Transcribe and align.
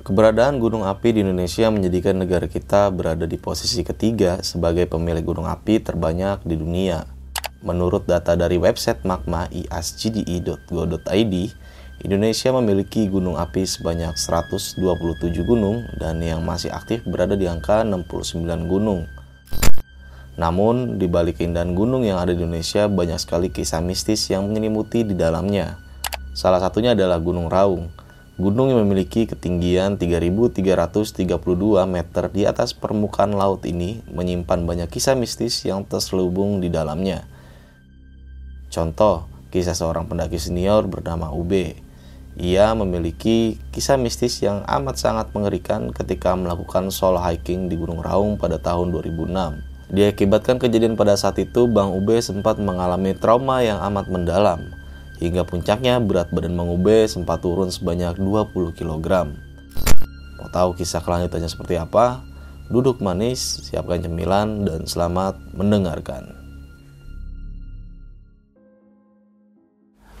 Keberadaan 0.00 0.56
gunung 0.56 0.88
api 0.88 1.12
di 1.12 1.20
Indonesia 1.20 1.68
menjadikan 1.68 2.16
negara 2.16 2.48
kita 2.48 2.88
berada 2.88 3.28
di 3.28 3.36
posisi 3.36 3.84
ketiga 3.84 4.40
sebagai 4.40 4.88
pemilik 4.88 5.20
gunung 5.20 5.44
api 5.44 5.76
terbanyak 5.76 6.40
di 6.48 6.56
dunia. 6.56 7.04
Menurut 7.60 8.08
data 8.08 8.32
dari 8.32 8.56
website 8.56 9.04
magma 9.04 9.44
Indonesia 12.00 12.48
memiliki 12.56 13.12
gunung 13.12 13.36
api 13.36 13.68
sebanyak 13.68 14.16
127 14.16 14.80
gunung 15.44 15.84
dan 16.00 16.16
yang 16.24 16.40
masih 16.48 16.72
aktif 16.72 17.04
berada 17.04 17.36
di 17.36 17.44
angka 17.44 17.84
69 17.84 18.40
gunung. 18.72 19.04
Namun, 20.40 20.96
di 20.96 21.12
balik 21.12 21.44
keindahan 21.44 21.76
gunung 21.76 22.08
yang 22.08 22.16
ada 22.16 22.32
di 22.32 22.40
Indonesia 22.40 22.88
banyak 22.88 23.20
sekali 23.20 23.52
kisah 23.52 23.84
mistis 23.84 24.32
yang 24.32 24.48
menyelimuti 24.48 25.04
di 25.04 25.12
dalamnya. 25.12 25.76
Salah 26.32 26.56
satunya 26.56 26.96
adalah 26.96 27.20
Gunung 27.20 27.52
Raung. 27.52 27.92
Gunung 28.40 28.72
yang 28.72 28.88
memiliki 28.88 29.28
ketinggian 29.28 30.00
3.332 30.00 31.28
meter 31.84 32.24
di 32.32 32.48
atas 32.48 32.72
permukaan 32.72 33.36
laut 33.36 33.68
ini 33.68 34.00
menyimpan 34.08 34.64
banyak 34.64 34.88
kisah 34.88 35.12
mistis 35.12 35.60
yang 35.68 35.84
terselubung 35.84 36.56
di 36.64 36.72
dalamnya. 36.72 37.28
Contoh, 38.72 39.28
kisah 39.52 39.76
seorang 39.76 40.08
pendaki 40.08 40.40
senior 40.40 40.88
bernama 40.88 41.28
Ube. 41.36 41.76
Ia 42.40 42.72
memiliki 42.72 43.60
kisah 43.76 44.00
mistis 44.00 44.40
yang 44.40 44.64
amat 44.64 44.96
sangat 44.96 45.36
mengerikan 45.36 45.92
ketika 45.92 46.32
melakukan 46.32 46.88
solo 46.88 47.20
hiking 47.20 47.68
di 47.68 47.76
Gunung 47.76 48.00
Raung 48.00 48.40
pada 48.40 48.56
tahun 48.56 48.88
2006. 48.88 49.92
Diakibatkan 49.92 50.56
kejadian 50.56 50.96
pada 50.96 51.12
saat 51.12 51.36
itu, 51.36 51.68
Bang 51.68 51.92
Ube 51.92 52.16
sempat 52.24 52.56
mengalami 52.56 53.12
trauma 53.12 53.60
yang 53.60 53.84
amat 53.84 54.08
mendalam. 54.08 54.79
Hingga 55.20 55.44
puncaknya 55.44 56.00
berat 56.00 56.32
badan 56.32 56.56
Bang 56.56 56.72
Ube 56.72 57.04
sempat 57.04 57.44
turun 57.44 57.68
sebanyak 57.68 58.16
20 58.16 58.72
kg. 58.72 59.06
Mau 60.40 60.48
tahu 60.48 60.72
kisah 60.72 61.04
kelanjutannya 61.04 61.44
seperti 61.44 61.76
apa? 61.76 62.24
Duduk 62.72 63.04
manis, 63.04 63.60
siapkan 63.68 64.00
cemilan, 64.00 64.64
dan 64.64 64.88
selamat 64.88 65.36
mendengarkan. 65.52 66.32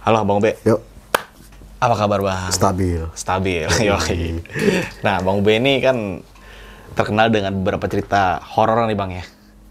Halo 0.02 0.20
Bang 0.22 0.44
Ube. 0.44 0.52
Yuk, 0.68 0.80
Apa 1.80 1.94
kabar 1.96 2.20
Bang? 2.20 2.52
stabil. 2.52 3.00
Stabil. 3.16 3.64
Yoi. 3.88 4.44
Nah, 5.00 5.24
Bang 5.24 5.40
Ube 5.40 5.56
ini 5.56 5.80
kan 5.80 6.20
terkenal 6.92 7.32
dengan 7.32 7.56
beberapa 7.56 7.88
cerita 7.88 8.36
horor 8.44 8.84
nih 8.84 8.98
Bang 8.98 9.16
ya. 9.16 9.24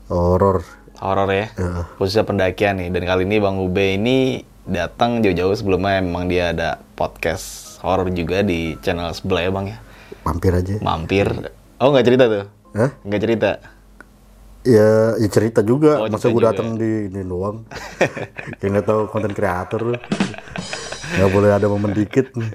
Horor. 0.10 0.66
horor 1.00 1.32
ya, 1.32 1.48
Iya. 1.56 1.88
khususnya 1.96 2.26
pendakian 2.26 2.76
nih. 2.76 2.90
Dan 2.90 3.06
kali 3.06 3.24
ini 3.24 3.38
Bang 3.38 3.56
Ube 3.56 3.96
ini 3.96 4.44
datang 4.70 5.20
jauh-jauh 5.26 5.58
sebelumnya 5.58 6.00
memang 6.00 6.30
dia 6.30 6.54
ada 6.54 6.78
podcast 6.94 7.78
horor 7.82 8.14
juga 8.14 8.46
di 8.46 8.78
channel 8.80 9.12
sebelah 9.12 9.42
ya 9.44 9.52
Bang 9.52 9.66
ya. 9.68 9.78
Mampir 10.24 10.52
aja. 10.54 10.76
Mampir. 10.80 11.28
Oh 11.82 11.90
nggak 11.90 12.06
cerita 12.06 12.24
tuh? 12.30 12.46
Hah? 12.78 12.92
Nggak 13.02 13.22
cerita. 13.26 13.50
Ya, 14.68 15.16
ya 15.16 15.30
cerita 15.32 15.64
juga. 15.64 16.04
Oh, 16.04 16.08
Masa 16.12 16.28
gue 16.30 16.44
datang 16.44 16.76
di 16.76 17.08
ini 17.08 17.24
doang. 17.24 17.64
Kayak 18.60 18.70
nggak 18.70 18.86
tahu 18.86 19.02
konten 19.08 19.32
kreator. 19.32 19.96
Nggak 21.10 21.30
boleh 21.34 21.50
ada 21.50 21.66
momen 21.66 21.96
dikit 21.96 22.36
nih. 22.38 22.52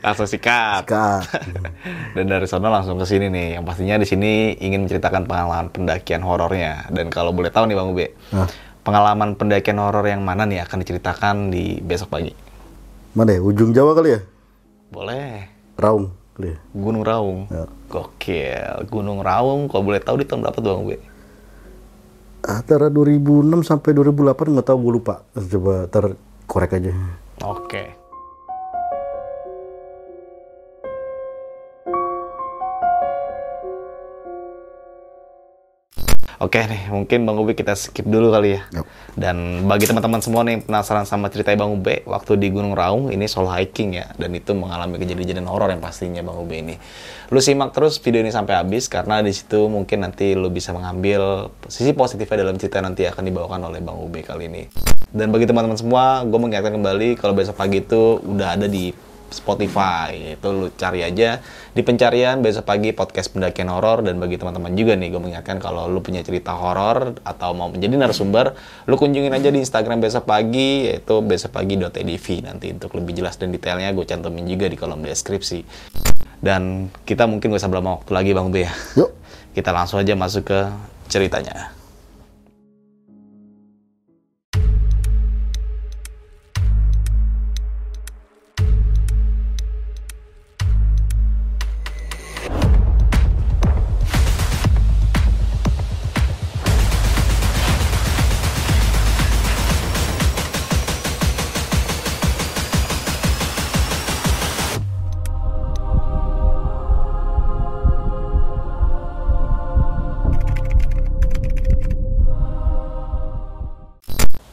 Langsung 0.00 0.30
sikat. 0.30 0.86
Kak. 0.88 1.28
Dan 2.16 2.30
dari 2.30 2.46
sana 2.48 2.72
langsung 2.72 2.96
ke 2.96 3.04
sini 3.04 3.28
nih. 3.28 3.58
Yang 3.58 3.64
pastinya 3.68 3.96
di 4.00 4.06
sini 4.08 4.32
ingin 4.56 4.86
menceritakan 4.86 5.28
pengalaman 5.28 5.68
pendakian 5.68 6.22
horornya. 6.24 6.88
Dan 6.88 7.10
kalau 7.12 7.34
boleh 7.34 7.52
tahu 7.52 7.68
nih 7.68 7.76
Bang 7.76 7.90
Ube, 7.92 8.06
Nah, 8.32 8.48
pengalaman 8.88 9.36
pendakian 9.36 9.76
horor 9.76 10.08
yang 10.08 10.24
mana 10.24 10.48
nih 10.48 10.64
akan 10.64 10.80
diceritakan 10.80 11.52
di 11.52 11.76
besok 11.84 12.08
pagi? 12.08 12.32
mana 13.12 13.36
ya? 13.36 13.40
Ujung 13.44 13.76
Jawa 13.76 13.92
kali 13.92 14.16
ya? 14.16 14.20
Boleh. 14.88 15.52
Raung 15.76 16.08
kali 16.32 16.54
ya? 16.54 16.58
Gunung 16.72 17.04
Raung. 17.04 17.50
Ya. 17.52 17.68
Gokil. 17.92 18.88
Gunung 18.88 19.20
Raung, 19.20 19.68
kalau 19.68 19.82
boleh 19.84 20.00
tahu 20.00 20.22
di 20.22 20.24
tahun 20.24 20.46
berapa 20.46 20.56
tuh 20.56 20.70
Bang 20.72 20.86
Ube? 20.88 20.96
Antara 22.46 22.86
2006 22.88 23.66
sampai 23.66 23.90
2008 23.92 24.54
nggak 24.56 24.66
tahu 24.70 24.78
gue 24.88 24.92
lupa. 25.02 25.26
Coba 25.34 25.90
ter 25.90 26.14
korek 26.48 26.78
aja. 26.78 26.94
Oke. 27.44 27.97
Oke 36.38 36.62
nih, 36.62 36.86
mungkin 36.94 37.26
Bang 37.26 37.34
Ube 37.42 37.58
kita 37.58 37.74
skip 37.74 38.06
dulu 38.06 38.30
kali 38.30 38.54
ya. 38.54 38.62
Yap. 38.70 38.86
Dan 39.18 39.66
bagi 39.66 39.90
teman-teman 39.90 40.22
semua 40.22 40.46
nih 40.46 40.54
yang 40.54 40.62
penasaran 40.70 41.02
sama 41.02 41.26
cerita 41.34 41.50
Bang 41.58 41.74
Ube, 41.74 42.06
waktu 42.06 42.38
di 42.38 42.54
Gunung 42.54 42.78
Raung 42.78 43.10
ini 43.10 43.26
solo 43.26 43.50
hiking 43.50 43.98
ya, 43.98 44.06
dan 44.14 44.30
itu 44.30 44.54
mengalami 44.54 45.02
kejadian-kejadian 45.02 45.50
horor 45.50 45.74
yang 45.74 45.82
pastinya 45.82 46.22
Bang 46.22 46.38
Ube 46.38 46.62
ini. 46.62 46.78
Lu 47.34 47.42
simak 47.42 47.74
terus 47.74 47.98
video 47.98 48.22
ini 48.22 48.30
sampai 48.30 48.54
habis 48.54 48.86
karena 48.86 49.18
di 49.18 49.34
situ 49.34 49.66
mungkin 49.66 50.06
nanti 50.06 50.38
lu 50.38 50.46
bisa 50.46 50.70
mengambil 50.70 51.50
sisi 51.66 51.90
positifnya 51.90 52.46
dalam 52.46 52.54
cerita 52.54 52.78
nanti 52.78 53.02
akan 53.10 53.22
dibawakan 53.26 53.74
oleh 53.74 53.82
Bang 53.82 53.98
Ube 53.98 54.22
kali 54.22 54.46
ini. 54.46 54.70
Dan 55.10 55.34
bagi 55.34 55.42
teman-teman 55.42 55.74
semua, 55.74 56.22
gue 56.22 56.38
mengingatkan 56.38 56.70
kembali 56.70 57.18
kalau 57.18 57.34
besok 57.34 57.58
pagi 57.58 57.82
itu 57.82 58.22
udah 58.22 58.54
ada 58.54 58.70
di 58.70 58.94
Spotify. 59.30 60.36
Itu 60.36 60.48
lu 60.50 60.66
cari 60.74 61.04
aja 61.04 61.40
di 61.72 61.82
pencarian 61.84 62.40
besok 62.40 62.66
pagi 62.66 62.90
podcast 62.96 63.30
pendakian 63.32 63.70
horor 63.70 64.02
dan 64.02 64.18
bagi 64.18 64.40
teman-teman 64.40 64.74
juga 64.74 64.98
nih 64.98 65.08
gue 65.14 65.20
mengingatkan 65.20 65.62
kalau 65.62 65.86
lu 65.86 66.02
punya 66.02 66.24
cerita 66.26 66.56
horor 66.56 67.16
atau 67.22 67.54
mau 67.54 67.70
menjadi 67.70 67.94
narasumber 67.94 68.56
lu 68.88 68.98
kunjungin 68.98 69.30
aja 69.30 69.48
di 69.52 69.62
Instagram 69.62 70.02
besok 70.02 70.26
pagi 70.26 70.90
yaitu 70.90 71.20
besokpagi.edv 71.22 72.26
nanti 72.42 72.74
untuk 72.74 72.96
lebih 72.98 73.22
jelas 73.22 73.38
dan 73.38 73.54
detailnya 73.54 73.94
gue 73.94 74.04
cantumin 74.08 74.44
juga 74.48 74.66
di 74.66 74.76
kolom 74.76 75.04
deskripsi. 75.04 75.62
Dan 76.38 76.90
kita 77.02 77.26
mungkin 77.26 77.50
gak 77.50 77.60
usah 77.62 77.70
berlama 77.70 77.98
waktu 77.98 78.12
lagi 78.14 78.30
Bang 78.30 78.54
B 78.54 78.62
ya. 78.62 78.72
Yuk. 78.98 79.10
kita 79.56 79.74
langsung 79.74 79.98
aja 79.98 80.14
masuk 80.14 80.54
ke 80.54 80.60
ceritanya 81.10 81.77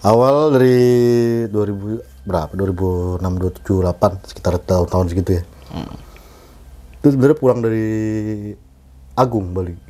Awal 0.05 0.53
dari 0.53 0.77
2000 1.49 2.29
berapa? 2.29 2.53
2006, 2.53 3.25
2007, 3.25 3.89
2008 3.89 4.29
sekitar 4.29 4.53
tahun-tahun 4.61 5.05
segitu 5.09 5.41
ya. 5.41 5.43
Itu 7.01 7.09
sebenarnya 7.09 7.37
pulang 7.41 7.59
dari 7.65 8.53
Agung 9.17 9.49
balik. 9.57 9.81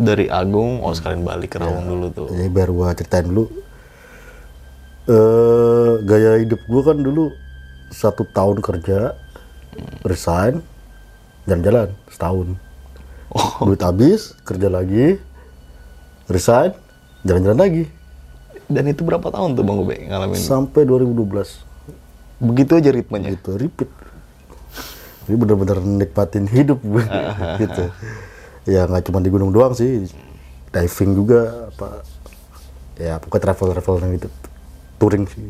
dari 0.00 0.24
Agung 0.32 0.80
oh 0.80 0.96
sekalian 0.96 1.20
balik 1.20 1.52
ke 1.52 1.58
Rawang 1.60 1.84
dulu 1.84 2.06
tuh 2.10 2.26
Jadi 2.32 2.48
biar 2.48 2.72
gua 2.72 2.96
ceritain 2.96 3.28
dulu. 3.28 3.44
eh 5.12 5.92
gaya 6.08 6.40
hidup 6.40 6.64
gua 6.64 6.82
kan 6.88 6.98
dulu 7.04 7.28
satu 7.92 8.24
tahun 8.32 8.64
kerja, 8.64 9.12
resign, 10.00 10.64
jalan-jalan 11.44 11.92
setahun. 12.08 12.56
oh 13.36 13.68
Duit 13.68 13.84
habis, 13.84 14.32
kerja 14.48 14.72
lagi, 14.72 15.20
resign, 16.32 16.72
jalan-jalan 17.28 17.60
lagi. 17.60 17.84
Dan 18.72 18.84
itu 18.88 19.04
berapa 19.04 19.28
tahun 19.28 19.54
tuh 19.54 19.64
Bang 19.64 19.78
Ube 19.84 20.08
ngalamin? 20.08 20.40
Sampai 20.40 20.88
2012. 20.88 21.70
begitu 22.42 22.74
aja 22.74 22.90
ritmenya? 22.90 23.30
Gitu 23.38 23.54
repeat. 23.54 23.90
Jadi 25.28 25.36
bener-bener 25.38 25.78
nikmatin 25.78 26.50
hidup 26.50 26.82
gue. 26.82 27.04
Gitu. 27.62 27.84
ya 28.66 28.86
nggak 28.86 29.10
cuma 29.10 29.22
di 29.22 29.30
gunung 29.30 29.54
doang 29.54 29.74
sih. 29.76 30.10
Diving 30.72 31.12
juga 31.14 31.70
apa 31.70 32.02
ya 32.96 33.20
pokoknya 33.20 33.52
travel 33.52 33.68
travel 33.76 33.94
yang 34.02 34.12
gitu 34.18 34.28
touring 34.98 35.24
sih. 35.30 35.46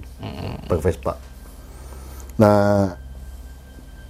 Pakai 0.69 0.83
Vespa. 0.83 1.15
Nah 2.37 2.93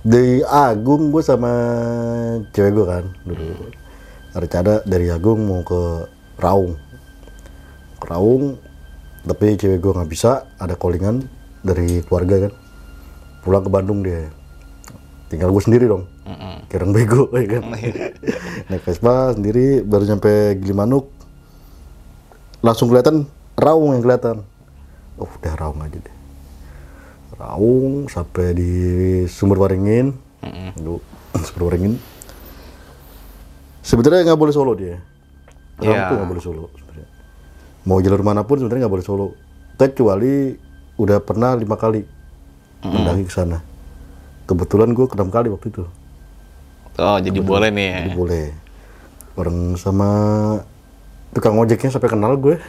di 0.03 0.43
Agung 0.43 1.15
gue 1.15 1.23
sama 1.23 1.53
cewek 2.51 2.73
gue 2.75 2.87
kan 2.87 3.05
dulu. 3.23 3.71
Rencana 4.33 4.83
dari 4.83 5.07
Agung 5.13 5.47
mau 5.47 5.63
ke 5.63 6.09
Raung. 6.41 6.75
Ke 8.01 8.07
Raung 8.11 8.59
tapi 9.23 9.55
cewek 9.55 9.79
gue 9.79 9.93
nggak 9.95 10.11
bisa 10.11 10.51
ada 10.59 10.75
callingan 10.75 11.27
dari 11.63 12.03
keluarga 12.03 12.49
kan. 12.49 12.53
Pulang 13.43 13.63
ke 13.63 13.71
Bandung 13.71 14.03
dia. 14.03 14.31
Tinggal 15.31 15.51
gue 15.51 15.63
sendiri 15.63 15.87
dong. 15.87 16.07
Kira 16.67 16.87
bego 16.89 17.31
ya 17.35 17.59
kan. 17.59 17.63
Naik 18.69 18.83
Vespa 18.83 19.35
sendiri 19.35 19.83
baru 19.83 20.05
nyampe 20.07 20.59
Gilimanuk. 20.59 21.11
Langsung 22.63 22.91
kelihatan 22.91 23.27
Raung 23.55 23.95
yang 23.95 24.03
kelihatan. 24.03 24.43
Oh 25.19 25.29
udah 25.29 25.55
Raung 25.55 25.79
aja 25.83 25.99
deh. 25.99 26.17
Raung 27.37 28.07
sampai 28.07 28.55
di 28.55 28.71
Sumber 29.27 29.59
Waringin. 29.59 30.15
Dulu, 30.79 30.99
Sumber 31.47 31.71
Waringin. 31.71 31.95
Sebenarnya 33.83 34.31
nggak 34.31 34.41
boleh 34.41 34.55
solo 34.55 34.73
dia. 34.79 34.99
Orang 35.83 35.91
Iya. 35.99 36.07
tuh 36.07 36.15
nggak 36.15 36.31
boleh 36.31 36.43
solo 36.45 36.65
sebenarnya 36.79 37.07
mau 37.83 37.99
jalur 37.99 38.23
mana 38.23 38.43
pun 38.43 38.59
sebenarnya 38.59 38.87
nggak 38.87 38.95
boleh 38.95 39.07
solo. 39.07 39.27
Kecuali 39.75 40.55
udah 40.97 41.19
pernah 41.19 41.57
lima 41.57 41.75
kali 41.75 42.05
mendaki 42.83 43.27
ke 43.27 43.33
sana. 43.33 43.59
Kebetulan 44.47 44.91
gue 44.91 45.07
enam 45.07 45.31
kali 45.31 45.49
waktu 45.51 45.67
itu. 45.71 45.85
Oh, 47.01 47.19
jadi 47.19 47.41
boleh 47.41 47.71
nih 47.73 47.87
ya. 47.89 47.99
Jadi 48.05 48.11
boleh. 48.15 48.47
Bareng 49.33 49.75
sama 49.81 50.09
tukang 51.33 51.57
ojeknya 51.57 51.89
sampai 51.89 52.13
kenal 52.13 52.37
gue 52.37 52.61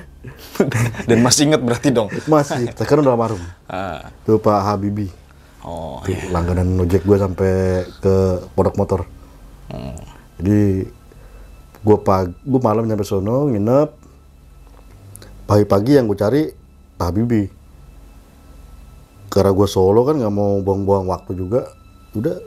Dan 1.10 1.20
masih 1.20 1.52
inget 1.52 1.60
berarti 1.60 1.92
dong. 1.92 2.08
masih. 2.32 2.72
Sekarang 2.74 3.04
udah 3.04 3.14
almarhum 3.14 3.42
Ah. 3.68 4.08
itu 4.24 4.40
Pak 4.40 4.60
Habibi. 4.64 5.12
Oh, 5.64 6.04
Tuh, 6.04 6.16
langganan 6.32 6.76
ojek 6.80 7.04
gue 7.04 7.16
sampai 7.16 7.84
ke 8.00 8.16
pondok 8.52 8.76
motor. 8.76 9.02
Jadi 10.40 10.84
gue 11.84 11.98
pagi 12.00 12.32
gue 12.44 12.62
malam 12.64 12.84
nyampe 12.84 13.04
sono 13.04 13.48
nginep 13.48 13.90
pagi-pagi 15.44 16.00
yang 16.00 16.06
gue 16.08 16.18
cari 16.18 16.42
Pak 16.96 17.08
Habibie. 17.10 17.48
Karena 19.28 19.50
gue 19.50 19.68
solo 19.68 20.06
kan 20.06 20.16
nggak 20.22 20.34
mau 20.34 20.62
buang-buang 20.62 21.10
waktu 21.10 21.34
juga 21.34 21.74
udah. 22.14 22.38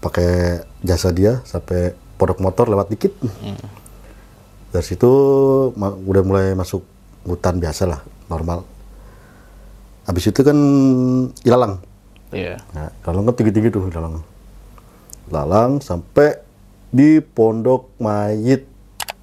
Pakai 0.00 0.64
jasa 0.80 1.12
dia 1.12 1.44
sampai 1.44 1.92
pondok 2.16 2.40
motor 2.40 2.70
lewat 2.70 2.88
dikit. 2.88 3.12
Dari 4.70 4.84
situ 4.86 5.10
ma- 5.74 5.92
udah 5.92 6.22
mulai 6.22 6.46
masuk 6.54 6.80
hutan 7.26 7.58
biasa 7.58 7.84
lah 7.90 8.00
normal. 8.30 8.64
Habis 10.06 10.30
itu 10.30 10.40
kan 10.40 10.56
ilalang. 11.42 11.82
Iya. 12.30 12.62
Nah, 12.72 12.94
Lalang 13.10 13.26
kan 13.28 13.34
tinggi-tinggi 13.42 13.74
tuh 13.74 13.90
Lalang. 13.90 14.22
Lalang 15.34 15.82
sampai 15.82 16.38
di 16.94 17.18
Pondok 17.18 17.90
Mayit 17.98 18.69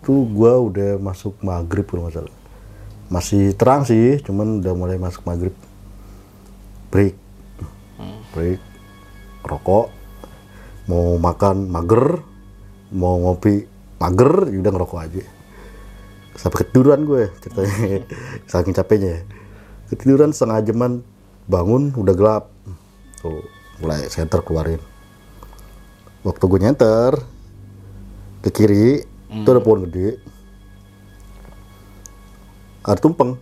tuh 0.08 0.24
gua 0.32 0.56
udah 0.64 0.96
masuk 1.04 1.36
maghrib 1.44 1.84
kalau 1.84 2.08
nggak 2.08 2.24
salah. 2.24 2.36
Masih 3.12 3.52
terang 3.60 3.84
sih, 3.84 4.24
cuman 4.24 4.64
udah 4.64 4.72
mulai 4.72 4.96
masuk 4.96 5.28
maghrib. 5.28 5.52
Break, 6.88 7.20
break, 8.32 8.64
rokok, 9.44 9.92
mau 10.88 11.20
makan 11.20 11.68
mager, 11.68 12.24
mau 12.96 13.20
ngopi 13.20 13.68
mager, 14.00 14.48
ya 14.48 14.58
udah 14.64 14.72
ngerokok 14.72 15.00
aja. 15.04 15.24
Sampai 16.40 16.64
ketiduran 16.64 17.04
gue 17.04 17.28
ceritanya, 17.44 18.08
saking 18.52 18.76
capeknya. 18.76 19.28
Ketiduran 19.92 20.32
setengah 20.32 20.64
jaman, 20.64 21.04
bangun 21.52 21.92
udah 22.00 22.16
gelap. 22.16 22.44
Tuh, 23.20 23.44
mulai 23.84 24.08
center 24.08 24.40
keluarin. 24.40 24.80
Waktu 26.24 26.44
gue 26.48 26.60
nyenter 26.64 27.12
ke 28.44 28.50
kiri, 28.56 29.17
itu 29.32 29.50
ada 29.52 29.62
pohon 29.64 29.88
gede. 29.88 30.20
Ada 32.88 33.00
tumpeng, 33.04 33.36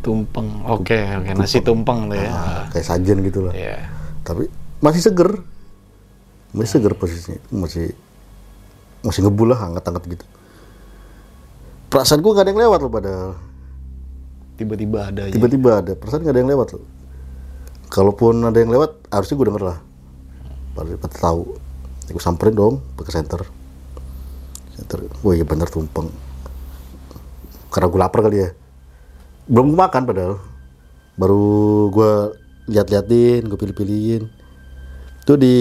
Tumpeng. 0.00 0.64
Oke, 0.64 0.96
oke. 0.96 1.30
Nasi 1.36 1.60
tumpeng 1.60 2.08
tuh 2.08 2.16
ya. 2.16 2.32
Ah, 2.32 2.62
kayak 2.72 2.86
sajen 2.88 3.20
gitu 3.20 3.44
lah. 3.44 3.52
Iya. 3.52 3.84
Tapi 4.24 4.48
masih 4.80 5.00
seger, 5.04 5.44
masih 6.56 6.80
seger 6.80 6.92
posisinya, 6.96 7.40
masih 7.52 7.92
masih 9.04 9.20
ngebul 9.24 9.52
lah, 9.52 9.60
hangat-hangat 9.60 10.04
gitu. 10.08 10.24
Perasaan 11.92 12.24
gue 12.24 12.32
gak 12.32 12.44
ada 12.48 12.50
yang 12.52 12.62
lewat 12.64 12.78
loh 12.80 12.92
padahal. 12.92 13.30
Tiba-tiba 14.56 14.98
ada. 15.12 15.22
Tiba-tiba 15.28 15.70
ada, 15.84 15.92
perasaan 15.96 16.24
gak 16.24 16.32
ada 16.32 16.40
yang 16.40 16.52
lewat 16.52 16.68
loh. 16.76 16.84
Kalaupun 17.90 18.40
ada 18.46 18.56
yang 18.56 18.70
lewat, 18.72 19.04
harusnya 19.12 19.36
gue 19.36 19.46
denger 19.52 19.64
lah. 19.74 19.78
Baru 20.72 20.96
pada 20.96 21.16
tahu. 21.16 21.42
Ya, 22.08 22.10
gue 22.16 22.22
samperin 22.22 22.56
dong, 22.56 22.80
ke 22.96 23.12
center. 23.12 23.44
Center, 24.80 25.04
wah 25.20 25.36
iya 25.36 25.44
bener 25.44 25.68
tumpeng. 25.68 26.08
Karena 27.68 27.86
gue 27.92 28.00
lapar 28.00 28.24
kali 28.24 28.48
ya. 28.48 28.50
Belum 29.44 29.76
gue 29.76 29.78
makan 29.78 30.02
padahal. 30.08 30.34
Baru 31.20 31.44
gue 31.92 32.12
lihat-liatin, 32.72 33.44
gue 33.44 33.58
pilih-pilihin. 33.60 34.24
Itu 35.20 35.36
di, 35.36 35.56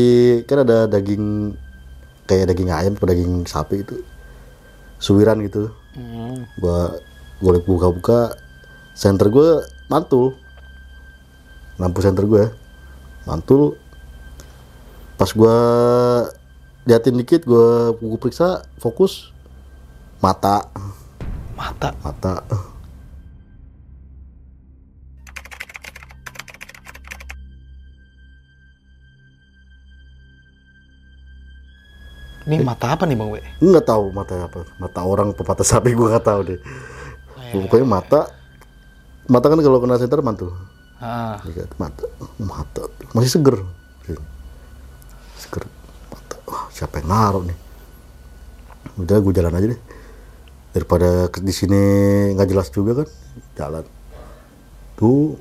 kan 0.48 0.64
ada 0.64 0.88
daging, 0.88 1.52
kayak 2.26 2.56
daging 2.56 2.72
ayam 2.72 2.96
atau 2.96 3.12
daging 3.12 3.44
sapi 3.44 3.84
itu. 3.84 4.00
Suwiran 5.04 5.44
gitu 5.44 5.68
Hmm. 5.90 6.46
gua 6.62 7.02
gue 7.42 7.60
buka-buka 7.66 8.38
center 8.94 9.34
gue 9.34 9.66
mantul 9.90 10.38
lampu 11.82 12.00
center 12.06 12.30
gue 12.30 12.46
mantul 13.26 13.74
pas 15.18 15.28
gua 15.34 15.58
liatin 16.90 17.22
dikit 17.22 17.46
gua 17.46 17.94
gua 17.94 18.18
periksa 18.18 18.66
fokus. 18.82 19.30
Mata. 20.18 20.66
Mata. 21.54 21.94
mata. 22.02 22.42
Ini 32.50 32.66
mata 32.66 32.98
apa 32.98 33.06
nih 33.06 33.14
Bang 33.14 33.30
We? 33.30 33.46
nggak 33.62 33.86
tahu 33.86 34.10
mata 34.10 34.50
apa. 34.50 34.66
Mata 34.82 35.06
orang 35.06 35.38
apa 35.38 35.46
mata 35.46 35.62
sapi 35.62 35.94
gua 35.94 36.18
nggak 36.18 36.26
tahu 36.26 36.40
deh. 36.50 36.60
Pokoknya 37.54 37.86
mata. 37.86 38.22
Mata 39.30 39.46
kan 39.46 39.62
kalau 39.62 39.78
kena 39.78 40.02
center 40.02 40.26
mantul. 40.26 40.50
Ah. 40.98 41.38
Lihat 41.46 41.70
mata, 41.78 42.10
mata. 42.42 42.90
Masih 43.14 43.38
seger, 43.38 43.62
seger 45.38 45.70
siapa 46.80 47.04
yang 47.04 47.12
naruh 47.12 47.44
nih? 47.44 47.60
Udah 48.96 49.20
gue 49.20 49.34
jalan 49.36 49.52
aja 49.52 49.68
deh. 49.76 49.82
Daripada 50.72 51.28
di 51.28 51.52
sini 51.52 51.82
nggak 52.32 52.48
jelas 52.48 52.72
juga 52.72 53.04
kan, 53.04 53.08
jalan. 53.60 53.84
Tuh 54.96 55.36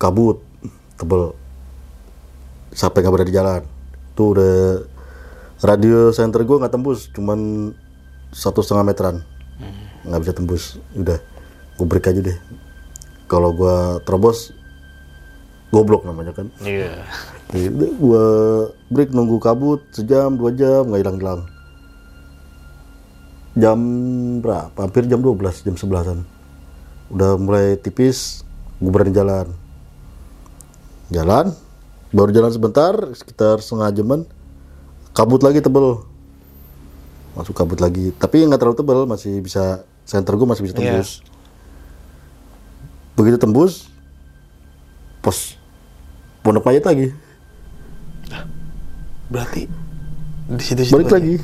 kabut 0.00 0.40
tebel. 0.96 1.36
Sampai 2.72 3.04
nggak 3.04 3.12
berada 3.12 3.28
di 3.28 3.36
jalan. 3.36 3.62
Tuh 4.16 4.26
udah 4.32 4.56
radio 5.60 6.08
center 6.16 6.40
gue 6.40 6.56
nggak 6.56 6.72
tembus, 6.72 7.12
cuman 7.12 7.70
satu 8.32 8.64
setengah 8.64 8.88
meteran, 8.88 9.16
nggak 10.08 10.20
bisa 10.24 10.32
tembus. 10.32 10.64
Udah, 10.96 11.20
gue 11.76 11.86
break 11.86 12.08
aja 12.08 12.24
deh 12.24 12.38
kalau 13.34 13.50
gua 13.50 13.98
terobos 14.06 14.53
goblok 15.74 16.06
namanya 16.06 16.30
kan. 16.30 16.54
Iya. 16.62 17.02
Jadi 17.50 17.98
gua 17.98 18.24
break 18.94 19.10
nunggu 19.10 19.42
kabut 19.42 19.82
sejam 19.90 20.38
dua 20.38 20.54
jam 20.54 20.86
nggak 20.86 21.02
hilang 21.02 21.18
hilang 21.18 21.40
jam 23.54 23.78
berapa? 24.42 24.74
Hampir 24.74 25.06
jam 25.06 25.22
12 25.22 25.66
jam 25.66 25.74
11an 25.78 26.26
udah 27.14 27.38
mulai 27.38 27.78
tipis 27.78 28.42
gue 28.82 28.90
berani 28.90 29.14
jalan. 29.14 29.46
Jalan 31.14 31.54
baru 32.10 32.30
jalan 32.34 32.50
sebentar 32.50 32.94
sekitar 33.14 33.62
setengah 33.62 33.94
jaman 33.94 34.20
kabut 35.14 35.46
lagi 35.46 35.62
tebel. 35.62 36.02
Masuk 37.38 37.54
kabut 37.54 37.78
lagi. 37.78 38.10
Tapi 38.18 38.42
nggak 38.42 38.58
terlalu 38.58 38.78
tebel 38.78 39.00
masih 39.06 39.38
bisa 39.38 39.86
center 40.02 40.34
gue 40.34 40.46
masih 40.46 40.62
bisa 40.66 40.74
Iya. 40.74 40.98
tembus. 40.98 41.10
Begitu 43.14 43.38
tembus 43.38 43.86
pos 45.22 45.56
pondok 46.44 46.68
mayat 46.68 46.84
lagi. 46.84 47.08
Berarti 49.32 49.64
di 50.44 50.60
situ 50.60 50.84
balik 50.92 51.08
lagi. 51.08 51.34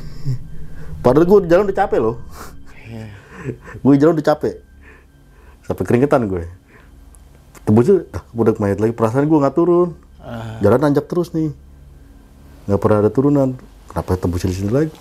Padahal 1.01 1.25
gue 1.25 1.49
jalan 1.49 1.65
udah 1.65 1.77
capek 1.81 1.99
loh. 1.99 2.21
Iya. 2.85 3.09
gue 3.81 3.93
jalan 3.97 4.13
udah 4.13 4.27
capek. 4.29 4.61
Sampai 5.65 5.83
keringetan 5.89 6.29
gue 6.29 6.45
tembus 7.61 7.87
tuh 7.89 8.05
ah, 8.13 8.21
pondok 8.29 8.61
mayat 8.61 8.77
lagi. 8.77 8.93
Perasaan 8.93 9.25
gue 9.25 9.41
nggak 9.41 9.57
turun. 9.57 9.97
Ah. 10.21 10.61
jalan 10.61 10.77
nanjak 10.77 11.09
terus 11.09 11.33
nih. 11.33 11.49
Nggak 12.69 12.79
pernah 12.79 12.97
ada 13.01 13.09
turunan. 13.09 13.57
Kenapa 13.89 14.21
tembus 14.21 14.45
di 14.45 14.53
sini 14.53 14.69
lagi? 14.69 14.93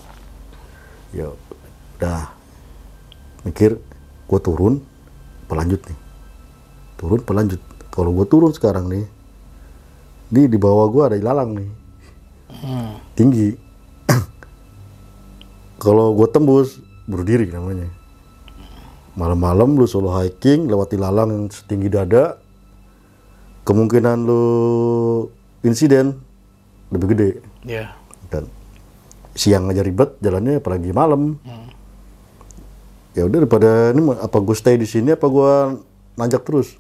Ya 1.12 1.28
udah. 1.28 2.32
Mikir 3.44 3.76
gue 4.24 4.40
turun 4.40 4.80
pelanjut 5.44 5.84
nih. 5.84 5.98
Turun 6.96 7.20
pelanjut. 7.20 7.60
Kalau 7.92 8.16
gue 8.16 8.24
turun 8.24 8.56
sekarang 8.56 8.88
nih 8.88 9.19
di 10.30 10.46
di 10.46 10.58
bawah 10.58 10.86
gue 10.88 11.02
ada 11.02 11.16
ilalang 11.18 11.50
nih. 11.58 11.70
Hmm. 12.50 12.98
tinggi. 13.14 13.54
Kalau 15.82 16.12
gue 16.14 16.28
tembus 16.30 16.78
bunuh 17.06 17.26
diri 17.26 17.50
namanya. 17.50 17.90
Malam-malam 19.18 19.74
lu 19.74 19.86
solo 19.90 20.14
hiking 20.14 20.70
lewati 20.70 20.94
lalang 20.94 21.30
yang 21.34 21.44
setinggi 21.50 21.90
dada 21.90 22.38
kemungkinan 23.66 24.16
lu 24.22 24.44
insiden 25.66 26.16
lebih 26.94 27.14
gede. 27.14 27.30
Iya. 27.60 27.92
dan 28.30 28.46
siang 29.34 29.66
aja 29.68 29.82
ribet 29.82 30.16
jalannya 30.22 30.62
apalagi 30.62 30.94
malam. 30.94 31.36
Ya 33.14 33.26
udah 33.26 33.42
daripada 33.42 33.90
ini 33.90 34.06
apa 34.22 34.38
gue 34.38 34.56
stay 34.56 34.78
di 34.78 34.86
sini 34.86 35.18
apa 35.18 35.26
gue 35.26 35.52
nanjak 36.14 36.46
terus 36.46 36.78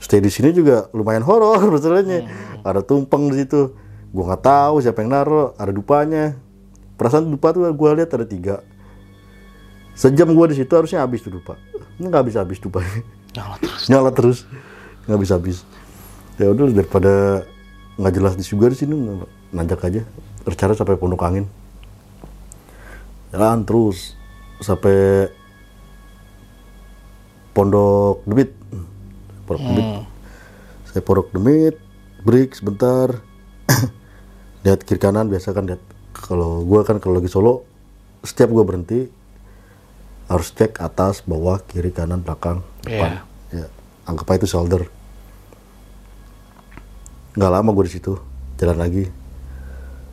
stay 0.00 0.20
di 0.20 0.30
sini 0.30 0.52
juga 0.52 0.88
lumayan 0.92 1.24
horor 1.24 1.60
masalahnya. 1.74 2.26
Ada 2.62 2.82
tumpeng 2.82 3.30
di 3.32 3.44
situ. 3.44 3.74
Gue 4.12 4.24
nggak 4.24 4.42
tahu 4.42 4.80
siapa 4.80 5.04
yang 5.04 5.12
naro 5.12 5.52
ada 5.60 5.72
dupanya. 5.72 6.36
Perasaan 6.96 7.28
dupa 7.28 7.52
tuh 7.52 7.68
gue 7.68 7.90
lihat 8.00 8.10
ada 8.16 8.24
tiga. 8.24 8.64
Sejam 9.96 10.28
gue 10.32 10.46
di 10.52 10.56
situ 10.56 10.72
harusnya 10.72 11.04
habis 11.04 11.20
tuh 11.20 11.32
dupa. 11.36 11.56
Ini 12.00 12.08
nggak 12.08 12.22
habis 12.24 12.36
habis 12.36 12.58
dupa. 12.60 12.80
Nyala 13.36 13.56
terus. 13.60 13.82
nyala 13.90 14.10
terus. 14.12 14.38
Nggak 15.04 15.16
habis 15.20 15.30
habis. 15.32 15.56
Ya 16.36 16.52
udah 16.52 16.68
daripada 16.72 17.44
nggak 17.96 18.12
jelas 18.12 18.34
di 18.36 18.44
juga 18.44 18.72
di 18.72 18.76
sini 18.76 18.92
nanjak 19.52 19.84
aja. 19.84 20.04
Rencana 20.44 20.72
sampai 20.76 20.96
pondok 20.96 21.24
angin. 21.24 21.44
Jalan 23.32 23.68
terus 23.68 24.16
sampai 24.64 25.28
pondok 27.52 28.24
demit 29.46 29.62
pondok 29.62 29.62
demit. 29.62 29.86
Saya 30.90 31.02
pondok 31.06 31.28
demit 31.30 31.74
break 32.26 32.58
sebentar. 32.58 33.22
Lihat 34.66 34.82
kiri 34.82 34.98
kanan 34.98 35.30
biasa 35.30 35.54
kan 35.54 35.70
lihat. 35.70 35.82
Kalau 36.16 36.66
gua 36.66 36.82
kan 36.82 36.98
kalau 36.98 37.22
lagi 37.22 37.30
solo 37.30 37.62
setiap 38.26 38.50
gua 38.50 38.66
berhenti 38.66 39.06
harus 40.26 40.50
cek 40.50 40.82
atas 40.82 41.22
bawah 41.22 41.62
kiri 41.62 41.94
kanan 41.94 42.26
belakang 42.26 42.66
depan. 42.82 43.22
Ya 43.54 43.70
anggap 44.06 44.26
aja 44.34 44.38
itu 44.42 44.48
shoulder. 44.50 44.82
Nggak 47.36 47.52
lama 47.52 47.70
gue 47.74 47.84
di 47.84 47.92
situ 47.92 48.16
jalan 48.56 48.78
lagi. 48.80 49.04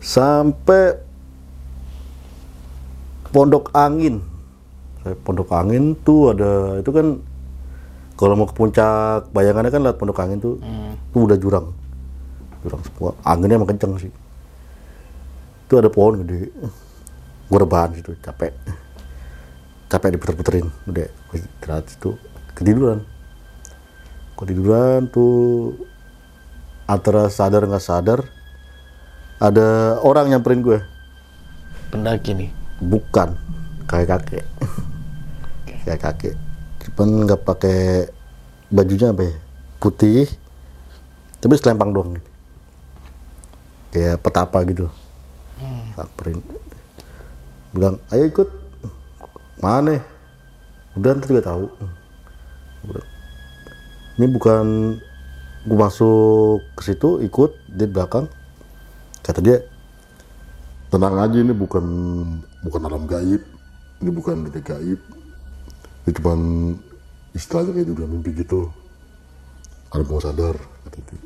Sampai 0.04 1.00
pondok 3.32 3.72
angin. 3.72 4.20
Pondok 5.24 5.50
angin 5.56 5.96
tuh 6.04 6.36
ada 6.36 6.84
itu 6.84 6.92
kan 6.92 7.24
kalau 8.24 8.40
mau 8.40 8.48
ke 8.48 8.56
puncak 8.56 9.36
bayangannya 9.36 9.68
kan 9.68 9.84
lihat 9.84 10.00
pondok 10.00 10.24
angin 10.24 10.40
tuh 10.40 10.56
tuh 11.12 11.28
udah 11.28 11.36
jurang. 11.36 11.76
Jurang 12.64 12.80
semua. 12.88 13.12
Anginnya 13.28 13.60
emang 13.60 13.68
kenceng 13.68 14.00
sih. 14.00 14.08
Itu 15.68 15.76
ada 15.76 15.92
pohon 15.92 16.24
gede. 16.24 16.48
Gue 17.52 17.60
rebahan 17.60 17.92
situ 17.92 18.16
capek. 18.24 18.56
Capek 19.92 20.16
diputer-puterin. 20.16 20.72
Udah 20.88 21.12
gue 21.12 21.36
istirahat 21.36 21.92
situ. 21.92 22.16
Ketiduran. 22.56 23.04
Ketiduran 24.40 25.12
tuh 25.12 25.76
antara 26.88 27.28
sadar 27.28 27.68
nggak 27.68 27.84
sadar 27.84 28.24
ada 29.44 30.00
orang 30.00 30.32
nyamperin 30.32 30.64
gue 30.64 30.80
Pendaki 31.92 32.32
nih. 32.32 32.50
bukan. 32.80 33.36
Kayak 33.84 34.24
kakek. 34.24 34.46
Kayak 35.84 36.00
kakek 36.00 36.36
cuman 36.94 37.26
nggak 37.26 37.42
pakai 37.42 38.08
bajunya 38.70 39.10
apa 39.10 39.26
ya? 39.26 39.36
Putih. 39.82 40.30
Tapi 41.42 41.60
selempang 41.60 41.92
doang 41.92 42.16
kayak 43.92 44.22
petapa 44.24 44.64
gitu. 44.64 44.88
Samperin 45.98 46.40
bilang 47.74 47.98
ayo 48.14 48.30
ikut. 48.30 48.50
Mana 49.60 50.00
udah 50.96 51.10
nanti 51.14 51.28
juga 51.28 51.44
tahu. 51.52 51.66
Ini 54.22 54.26
bukan 54.30 54.66
gue 55.64 55.78
masuk 55.78 56.62
ke 56.78 56.82
situ 56.94 57.20
ikut 57.26 57.52
di 57.68 57.90
belakang. 57.90 58.30
Kata 59.26 59.42
dia 59.42 59.60
tenang 60.94 61.18
aja 61.18 61.38
ini 61.42 61.52
bukan 61.52 61.86
bukan 62.64 62.82
alam 62.86 63.04
gaib. 63.10 63.42
Ini 64.00 64.10
bukan 64.14 64.48
dunia 64.48 64.62
gaib 64.64 65.23
ini 66.04 66.12
cuman 66.20 66.40
istilahnya 67.32 67.72
kayak 67.72 67.96
udah 67.96 68.08
mimpi 68.12 68.36
gitu. 68.36 68.68
Alam 69.96 70.10
bawah 70.10 70.24
sadar 70.28 70.56
dia. 70.92 71.18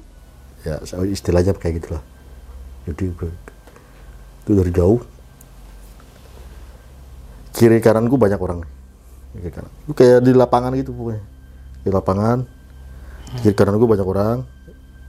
ya 0.67 0.75
istilahnya 1.07 1.57
kayak 1.57 1.81
gitulah. 1.81 2.03
Jadi 2.85 3.09
itu 3.09 4.51
dari 4.53 4.71
jauh. 4.71 5.01
Kiri 7.57 7.81
kananku 7.81 8.21
banyak 8.21 8.37
orang. 8.37 8.61
Kiri 9.33 9.49
kanan. 9.49 9.71
Itu 9.87 9.93
kayak 9.97 10.19
di 10.21 10.31
lapangan 10.37 10.71
gitu 10.77 10.93
pokoknya. 10.93 11.23
Di 11.81 11.89
lapangan 11.89 12.37
kiri 13.41 13.55
kanan 13.57 13.81
banyak 13.81 14.07
orang. 14.07 14.37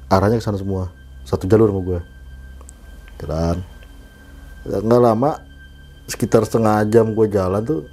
Arahnya 0.09 0.41
ke 0.41 0.45
sana 0.49 0.57
semua. 0.57 0.89
Satu 1.29 1.45
jalur 1.45 1.69
sama 1.69 1.81
gue 1.85 2.01
jalan. 3.21 3.57
Nggak 4.65 5.03
lama 5.03 5.31
sekitar 6.09 6.49
setengah 6.49 6.89
jam 6.89 7.13
gue 7.13 7.27
jalan 7.29 7.61
tuh 7.61 7.85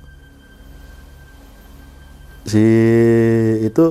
si 2.45 2.63
itu 3.65 3.85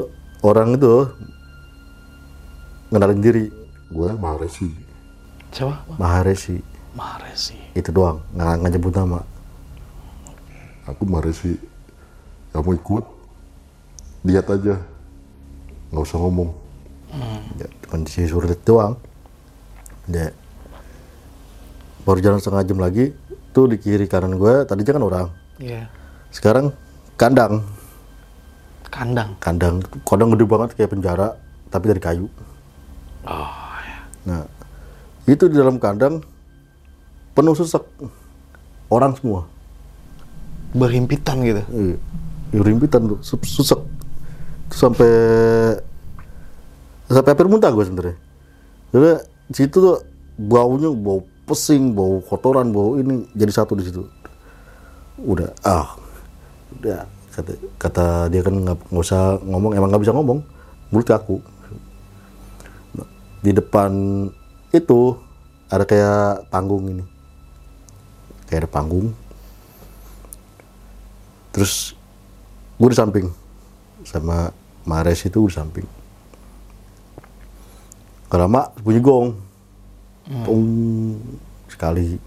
orang 0.47 0.79
itu 0.79 1.11
ngenalin 2.95 3.21
diri. 3.21 3.47
Gue 3.95 4.11
Maharesi 4.17 4.67
Siapa? 5.55 5.87
Maharesi 6.01 6.59
Maharesi. 6.99 7.55
itu 7.79 7.91
doang 7.95 8.23
nggak 8.35 8.55
nggak 8.63 8.73
nyebut 8.75 8.95
nama. 8.95 9.21
Aku 10.91 11.07
Maharesi 11.07 11.55
kamu 12.51 12.79
ikut 12.79 13.05
lihat 14.27 14.47
aja. 14.51 14.79
Nggak 15.91 16.05
usah 16.11 16.19
ngomong. 16.19 16.51
Ya, 17.55 17.71
cuma 17.87 18.03
si 18.11 18.27
surat 18.27 18.59
doang. 18.67 18.99
Ya. 20.11 20.35
Baru 22.03 22.19
jalan 22.19 22.43
setengah 22.43 22.67
jam 22.67 22.79
lagi 22.83 23.15
tuh 23.55 23.71
di 23.71 23.79
kiri 23.79 24.11
kanan 24.11 24.35
gue 24.35 24.67
tadinya 24.67 24.93
kan 24.99 25.05
orang. 25.07 25.27
Iya. 25.63 25.87
sekarang 26.35 26.75
kandang 27.15 27.63
Kandang. 28.95 29.35
kandang 29.43 29.83
kandang 30.07 30.31
gede 30.39 30.47
banget 30.47 30.71
kayak 30.79 30.95
penjara 30.95 31.35
tapi 31.67 31.91
dari 31.91 31.99
kayu 31.99 32.27
Oh, 33.27 33.75
ya. 33.83 33.99
nah 34.23 34.43
itu 35.27 35.51
di 35.51 35.57
dalam 35.59 35.83
kandang 35.83 36.23
penuh 37.35 37.57
sesek 37.59 37.83
orang 38.93 39.17
semua 39.19 39.51
Berhimpitan 40.75 41.39
gitu. 41.47 41.63
Iya, 41.71 41.97
iya, 42.51 42.61
rimpitan 42.67 43.07
tuh. 43.07 43.23
Terus 43.23 43.71
sampai 44.75 45.13
sampai 47.07 47.31
hampir 47.31 47.47
muntah 47.47 47.71
gue 47.71 47.87
sebenarnya. 47.87 48.17
Jadi 48.91 49.11
situ 49.55 49.77
tuh 49.79 50.03
baunya 50.35 50.91
bau 50.91 51.23
pesing, 51.47 51.95
bau 51.95 52.19
kotoran, 52.27 52.75
bau 52.75 52.99
ini 52.99 53.23
jadi 53.39 53.55
satu 53.55 53.79
di 53.79 53.87
situ. 53.87 54.03
Udah, 55.23 55.55
ah, 55.63 55.95
udah 56.75 57.07
kata, 57.35 57.53
kata 57.77 58.07
dia 58.31 58.47
kan 58.47 58.55
nggak 58.55 58.95
usah 58.95 59.43
ngomong, 59.43 59.75
emang 59.75 59.91
nggak 59.91 60.03
bisa 60.07 60.15
ngomong, 60.15 60.39
mulut 60.95 61.07
kaku. 61.11 61.43
Nah, 62.95 63.09
di 63.43 63.51
depan 63.51 63.91
itu 64.71 65.19
ada 65.67 65.83
kayak 65.83 66.47
panggung 66.55 66.87
ini, 66.87 67.05
kayak 68.47 68.65
ada 68.65 68.71
panggung, 68.71 69.11
terus 71.51 71.99
gue 72.79 72.89
di 72.91 72.99
samping. 72.99 73.27
Sama 74.07 74.55
Mares 74.87 75.25
itu 75.27 75.43
gue 75.43 75.51
di 75.51 75.57
samping. 75.57 75.87
Gak 78.35 78.51
lama 78.51 78.67
bunyi 78.83 78.99
gong. 78.99 79.39
Tong. 80.43 80.67
Sekali. 81.71 82.19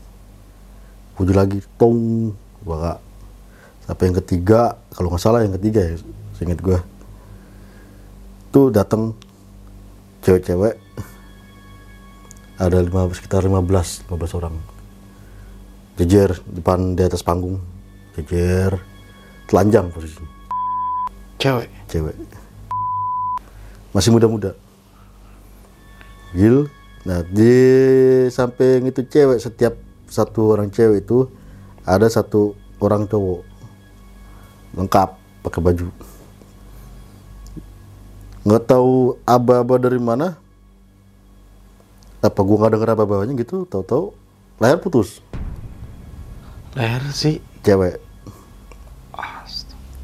Bunyi 1.19 1.33
lagi. 1.35 1.59
Tong. 1.75 2.31
Gua 2.63 2.75
gak 2.79 2.99
sampai 3.87 4.11
yang 4.11 4.17
ketiga? 4.19 4.75
Kalau 4.91 5.07
nggak 5.07 5.23
salah 5.23 5.41
yang 5.47 5.55
ketiga 5.55 5.81
ya 5.87 5.95
seingat 6.37 6.61
gue 6.61 6.77
tuh 8.51 8.73
datang 8.73 9.15
cewek-cewek. 10.25 10.75
Ada 12.57 12.81
lima, 12.81 13.05
sekitar 13.13 13.45
15 13.45 14.09
15 14.09 14.37
orang. 14.41 14.55
Jejer 15.97 16.41
depan 16.49 16.97
di 16.97 17.05
atas 17.05 17.21
panggung. 17.21 17.61
Jejer. 18.17 18.81
Telanjang 19.47 19.93
posisinya. 19.93 20.29
Cewek. 21.37 21.69
cewek. 21.87 22.15
Masih 23.93 24.09
muda-muda. 24.09 24.57
Gil. 26.33 26.67
Nah 27.05 27.23
di 27.23 27.53
samping 28.33 28.89
itu 28.89 29.05
cewek 29.05 29.39
setiap 29.39 29.77
satu 30.09 30.57
orang 30.57 30.73
cewek 30.73 31.05
itu 31.07 31.29
ada 31.87 32.09
satu 32.11 32.57
orang 32.83 33.07
cowok 33.07 33.46
lengkap 34.77 35.09
pakai 35.41 35.59
baju. 35.59 35.87
Nggak 38.45 38.63
tahu 38.69 39.17
aba-aba 39.25 39.75
dari 39.81 39.97
mana. 39.97 40.37
Apa 42.21 42.39
gua 42.45 42.63
nggak 42.63 42.71
denger 42.77 42.93
aba-abanya 42.93 43.33
gitu? 43.35 43.65
Tahu-tahu 43.65 44.13
leher 44.61 44.77
putus. 44.77 45.19
Leher 46.77 47.01
sih. 47.09 47.41
cewek. 47.65 47.99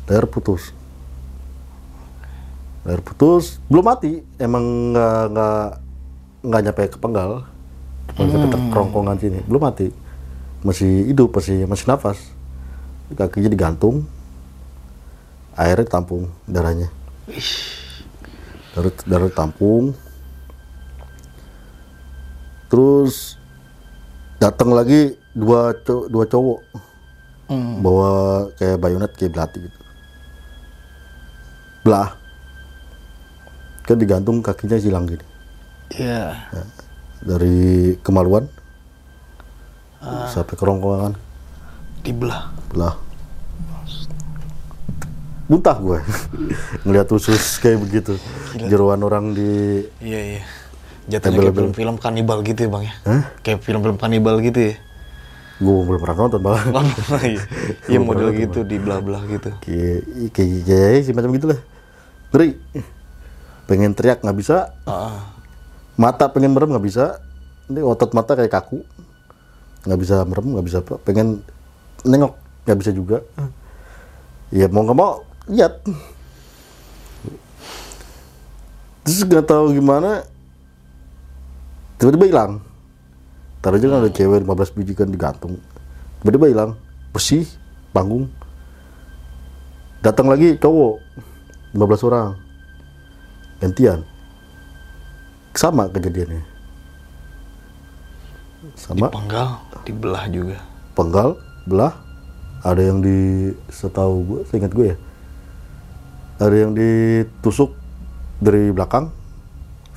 Leher 0.09 0.27
putus. 0.27 0.75
Leher 2.83 2.99
putus 2.99 3.61
belum 3.69 3.85
mati. 3.85 4.19
Emang 4.41 4.91
nggak 4.91 5.21
nggak 5.31 5.65
nggak 6.43 6.61
nyampe 6.67 6.83
ke 6.91 6.97
penggal. 6.99 7.47
Cuma 8.17 8.51
ke 8.51 8.57
kerongkongan 8.73 9.17
sini. 9.21 9.39
Belum 9.47 9.63
mati. 9.63 9.87
Masih 10.65 11.07
hidup 11.07 11.31
masih 11.31 11.63
masih 11.69 11.85
nafas. 11.87 12.19
Kakinya 13.15 13.47
digantung 13.47 14.03
airnya 15.57 15.85
tampung 15.85 16.29
darahnya. 16.49 16.89
Darah 18.73 18.93
darah 19.05 19.31
tampung. 19.33 19.93
Terus 22.69 23.37
datang 24.41 24.73
lagi 24.73 25.13
dua 25.37 25.77
cow- 25.85 26.09
dua 26.09 26.25
cowok. 26.25 26.61
Hmm. 27.43 27.83
bawa 27.83 28.09
kayak 28.55 28.79
bayonet 28.79 29.11
kayak 29.19 29.35
belati 29.35 29.57
gitu. 29.67 29.79
Belah. 31.83 32.15
Kan 33.83 33.99
digantung 33.99 34.39
kakinya 34.39 34.79
silang 34.79 35.05
gini. 35.05 35.25
Iya. 35.93 36.49
dari 37.23 37.93
kemaluan. 38.03 38.47
Sampai 40.31 40.55
kerongkongan. 40.59 41.15
Dibelah. 42.03 42.51
belah 42.73 43.12
muntah 45.51 45.75
gue 45.75 45.99
ngeliat 46.87 47.07
usus 47.11 47.59
kayak 47.59 47.79
begitu. 47.83 48.15
Jeruan 48.55 49.01
orang 49.03 49.35
di 49.35 49.83
Iya, 49.99 50.19
iya. 50.37 50.41
Jatuhnya 51.03 51.51
kayak 51.51 51.55
film-film 51.59 51.95
kanibal 51.99 52.39
gitu 52.47 52.59
ya 52.63 52.69
bang 52.71 52.83
ya? 52.87 52.93
Kayak 53.43 53.59
film-film 53.67 53.97
kanibal 53.99 54.39
gitu 54.39 54.71
ya? 54.71 54.75
gue 55.63 55.69
belum 55.85 56.01
pernah 56.01 56.17
nonton 56.25 56.41
malah 56.41 56.65
Bang, 56.73 56.87
iya. 57.23 57.43
Iya 57.87 57.99
model 58.01 58.33
gitu, 58.35 58.65
dibelah-belah 58.65 59.23
gitu. 59.29 59.49
kayak 59.63 60.33
kayak 60.33 60.59
kayak 60.65 61.01
sih 61.05 61.13
macam 61.13 61.31
gitulah. 61.31 61.59
Ngeri. 62.33 62.57
Pengen 63.69 63.93
teriak 63.95 64.19
nggak 64.25 64.37
bisa. 64.37 64.73
Ah, 64.83 65.31
mata 65.95 66.27
pengen 66.33 66.51
merem 66.51 66.73
nggak 66.73 66.83
bisa. 66.83 67.21
Ini 67.69 67.79
otot 67.79 68.11
mata 68.11 68.35
kayak 68.35 68.51
kaku. 68.51 68.83
Nggak 69.87 69.99
bisa 70.03 70.15
merem 70.27 70.47
nggak 70.57 70.65
bisa 70.67 70.77
apa. 70.83 70.99
Pengen 70.99 71.39
nengok 72.03 72.33
nggak 72.67 72.79
bisa 72.83 72.91
juga. 72.91 73.17
Ya 74.51 74.67
mau 74.67 74.83
nggak 74.83 74.97
mau 74.99 75.23
lihat 75.47 75.83
terus 79.03 79.27
nggak 79.27 79.43
tahu 79.43 79.75
gimana 79.75 80.23
tiba-tiba 81.99 82.27
hilang. 82.27 82.53
Tadi 83.63 83.79
aja 83.79 83.87
kan 83.87 83.99
ada 84.03 84.11
cewek 84.11 84.43
15 84.43 84.75
biji 84.75 84.91
kan 84.91 85.07
digantung. 85.07 85.55
Tiba-tiba 86.19 86.51
hilang 86.51 86.71
bersih 87.15 87.47
panggung. 87.95 88.27
Datang 90.03 90.27
lagi 90.27 90.59
cowok 90.59 90.99
15 91.71 92.07
orang. 92.11 92.35
Gantian. 93.63 94.03
Sama 95.55 95.87
kejadiannya. 95.87 96.43
Sama. 98.75 99.07
Dipenggal, 99.07 99.47
dibelah 99.87 100.25
juga. 100.27 100.59
penggal 100.91 101.39
belah. 101.63 101.95
Ada 102.63 102.79
yang 102.79 103.03
di 103.03 103.51
setahu 103.67 104.23
gue 104.23 104.39
seingat 104.47 104.71
gue 104.71 104.95
ya 104.95 104.97
ada 106.41 106.55
yang 106.55 106.73
ditusuk 106.73 107.77
dari 108.41 108.73
belakang 108.73 109.13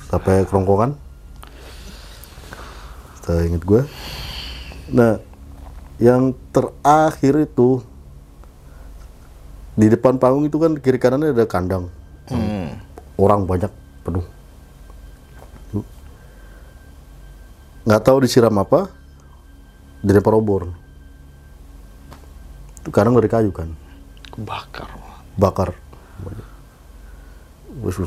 sampai 0.07 0.45
kerongkongan. 0.45 0.93
Seingat 3.25 3.63
gue. 3.65 3.81
Nah 4.93 5.19
yang 5.97 6.31
terakhir 6.53 7.49
itu 7.49 7.81
di 9.77 9.89
depan 9.89 10.17
panggung 10.17 10.47
itu 10.47 10.57
kan 10.57 10.77
kiri 10.77 10.97
kanannya 11.01 11.33
ada 11.33 11.45
kandang. 11.49 11.89
Orang 13.17 13.49
banyak 13.49 13.69
penuh. 14.05 14.25
Nggak 17.83 18.03
tahu 18.03 18.17
disiram 18.23 18.55
apa 18.61 18.87
dilempar 20.05 20.37
obor. 20.37 20.71
Itu 22.79 22.93
kadang 22.93 23.17
dari 23.17 23.27
kayu 23.27 23.51
kan? 23.51 23.73
Kebakar. 24.31 24.87
bakar 25.37 25.69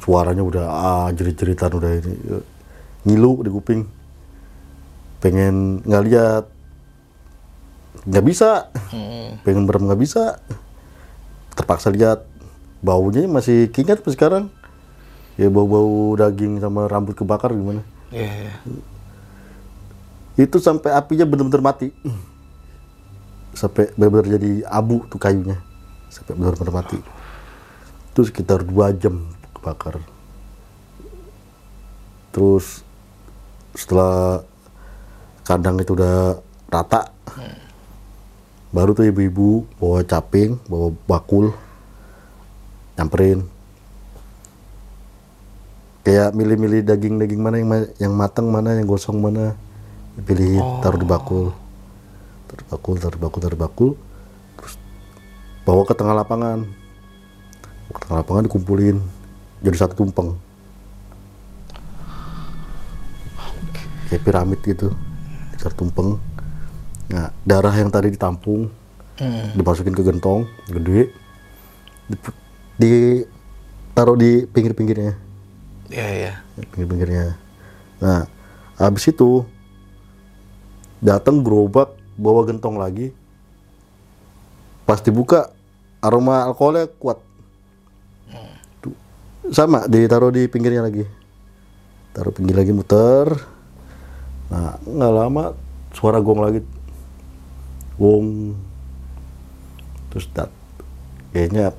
Suaranya 0.01 0.43
udah 0.43 0.67
ah 0.67 1.09
jerit-jeritan 1.15 1.71
udah 1.71 1.91
ini. 2.03 2.15
Ngilu 3.07 3.47
di 3.47 3.51
kuping. 3.53 3.83
Pengen 5.23 5.85
nggak 5.87 6.05
lihat. 6.11 6.45
Nggak 8.09 8.25
bisa. 8.27 8.51
Pengen 9.47 9.65
merem 9.69 9.87
nggak 9.87 10.01
bisa. 10.01 10.43
Terpaksa 11.55 11.93
lihat. 11.95 12.27
Baunya 12.81 13.29
masih 13.29 13.69
kingat 13.71 14.01
sampai 14.01 14.15
sekarang. 14.17 14.45
Ya 15.37 15.53
bau-bau 15.53 16.17
daging 16.17 16.61
sama 16.61 16.89
rambut 16.89 17.17
kebakar 17.17 17.53
gimana? 17.53 17.81
Iya, 18.11 18.51
iya. 18.51 18.55
itu 20.41 20.57
sampai 20.59 20.91
apinya 20.97 21.29
benar-benar 21.29 21.63
mati. 21.63 21.95
Sampai 23.55 23.93
benar-benar 23.95 24.41
jadi 24.41 24.67
abu 24.67 25.05
tuh 25.07 25.21
kayunya. 25.21 25.61
Sampai 26.11 26.35
benar-benar 26.35 26.75
mati 26.75 27.20
itu 28.11 28.27
sekitar 28.27 28.67
dua 28.67 28.91
jam 28.91 29.31
kebakar. 29.55 30.03
Terus 32.35 32.83
setelah 33.75 34.43
kandang 35.47 35.79
itu 35.79 35.95
udah 35.95 36.43
rata 36.71 37.11
baru 38.71 38.95
tuh 38.95 39.07
ibu-ibu 39.07 39.67
bawa 39.79 40.03
caping 40.03 40.59
bawa 40.67 40.91
bakul 41.07 41.55
nyamperin. 42.99 43.47
Kayak 46.01 46.35
milih-milih 46.35 46.81
daging-daging 46.83 47.41
mana 47.43 47.57
yang 47.61 47.69
ma- 47.71 47.93
yang 48.01 48.13
matang 48.17 48.47
mana 48.51 48.75
yang 48.75 48.89
gosong 48.89 49.23
mana 49.23 49.55
pilih 50.27 50.59
taruh 50.83 50.99
di 50.99 51.07
bakul. 51.07 51.55
Taruh 52.51 52.59
di 52.59 52.67
bakul 52.67 52.95
taruh 52.99 53.15
di 53.15 53.23
bakul 53.23 53.39
taruh 53.39 53.55
di 53.55 53.63
bakul 53.63 53.91
terus 54.59 54.75
bawa 55.63 55.87
ke 55.87 55.95
tengah 55.95 56.15
lapangan 56.19 56.80
Tengah 57.91 58.23
lapangan 58.23 58.47
dikumpulin 58.47 58.97
jadi 59.61 59.77
satu 59.77 59.95
tumpeng 59.99 60.39
kayak 64.09 64.23
piramid 64.23 64.61
gitu 64.63 64.91
satu 65.55 65.87
tumpeng 65.87 66.19
nah 67.07 67.35
darah 67.43 67.75
yang 67.75 67.91
tadi 67.91 68.11
ditampung 68.11 68.71
dimasukin 69.53 69.93
ke 69.93 70.03
gentong 70.03 70.49
gede 70.67 71.11
di- 72.09 72.37
ditaruh 72.81 74.17
di 74.17 74.47
pinggir-pinggirnya 74.47 75.15
Iya, 75.91 76.07
iya. 76.07 76.33
pinggir-pinggirnya. 76.71 77.35
Nah, 77.99 78.23
habis 78.79 79.11
itu 79.11 79.43
datang 81.03 81.43
gerobak 81.43 81.91
bawa 82.15 82.47
gentong 82.47 82.79
lagi. 82.79 83.11
Pas 84.87 85.03
dibuka 85.03 85.51
aroma 85.99 86.47
alkoholnya 86.47 86.87
kuat. 86.95 87.19
Sama 89.51 89.91
ditaruh 89.91 90.31
di 90.31 90.47
pinggirnya 90.47 90.87
lagi. 90.87 91.03
Taruh 92.15 92.31
pinggir 92.31 92.55
lagi 92.55 92.71
muter. 92.71 93.35
Nah, 94.51 94.79
nggak 94.83 95.13
lama 95.15 95.45
suara 95.91 96.23
gong 96.23 96.41
lagi. 96.43 96.61
Gong. 97.99 98.55
Terus 100.11 100.27
dat 100.35 100.51
kayaknya 101.31 101.75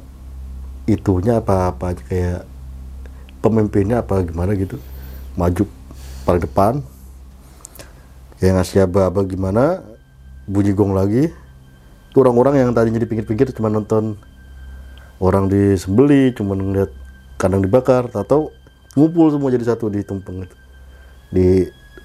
itunya 0.87 1.39
apa-apa 1.39 1.95
aja 1.95 2.03
kayak 2.07 2.41
pemimpinnya 3.43 4.05
apa 4.05 4.23
gimana 4.23 4.55
gitu 4.55 4.79
maju 5.35 5.63
paling 6.23 6.41
depan 6.41 6.73
kayak 8.39 8.61
ngasih 8.61 8.85
aba-aba 8.85 9.21
gimana 9.25 9.85
bunyi 10.47 10.73
gong 10.73 10.93
lagi 10.93 11.29
orang-orang 12.13 12.61
yang 12.61 12.71
tadinya 12.73 13.01
di 13.01 13.09
pinggir-pinggir 13.09 13.53
cuma 13.53 13.69
nonton 13.69 14.17
orang 15.21 15.49
disembeli 15.49 16.33
cuma 16.33 16.57
ngeliat 16.57 17.00
kandang 17.41 17.65
dibakar 17.65 18.05
atau 18.13 18.53
ngumpul 18.93 19.33
semua 19.33 19.49
jadi 19.49 19.65
satu 19.73 19.89
di 19.89 20.05
tumpeng 20.05 20.45
itu. 20.45 20.57
Di 21.33 21.47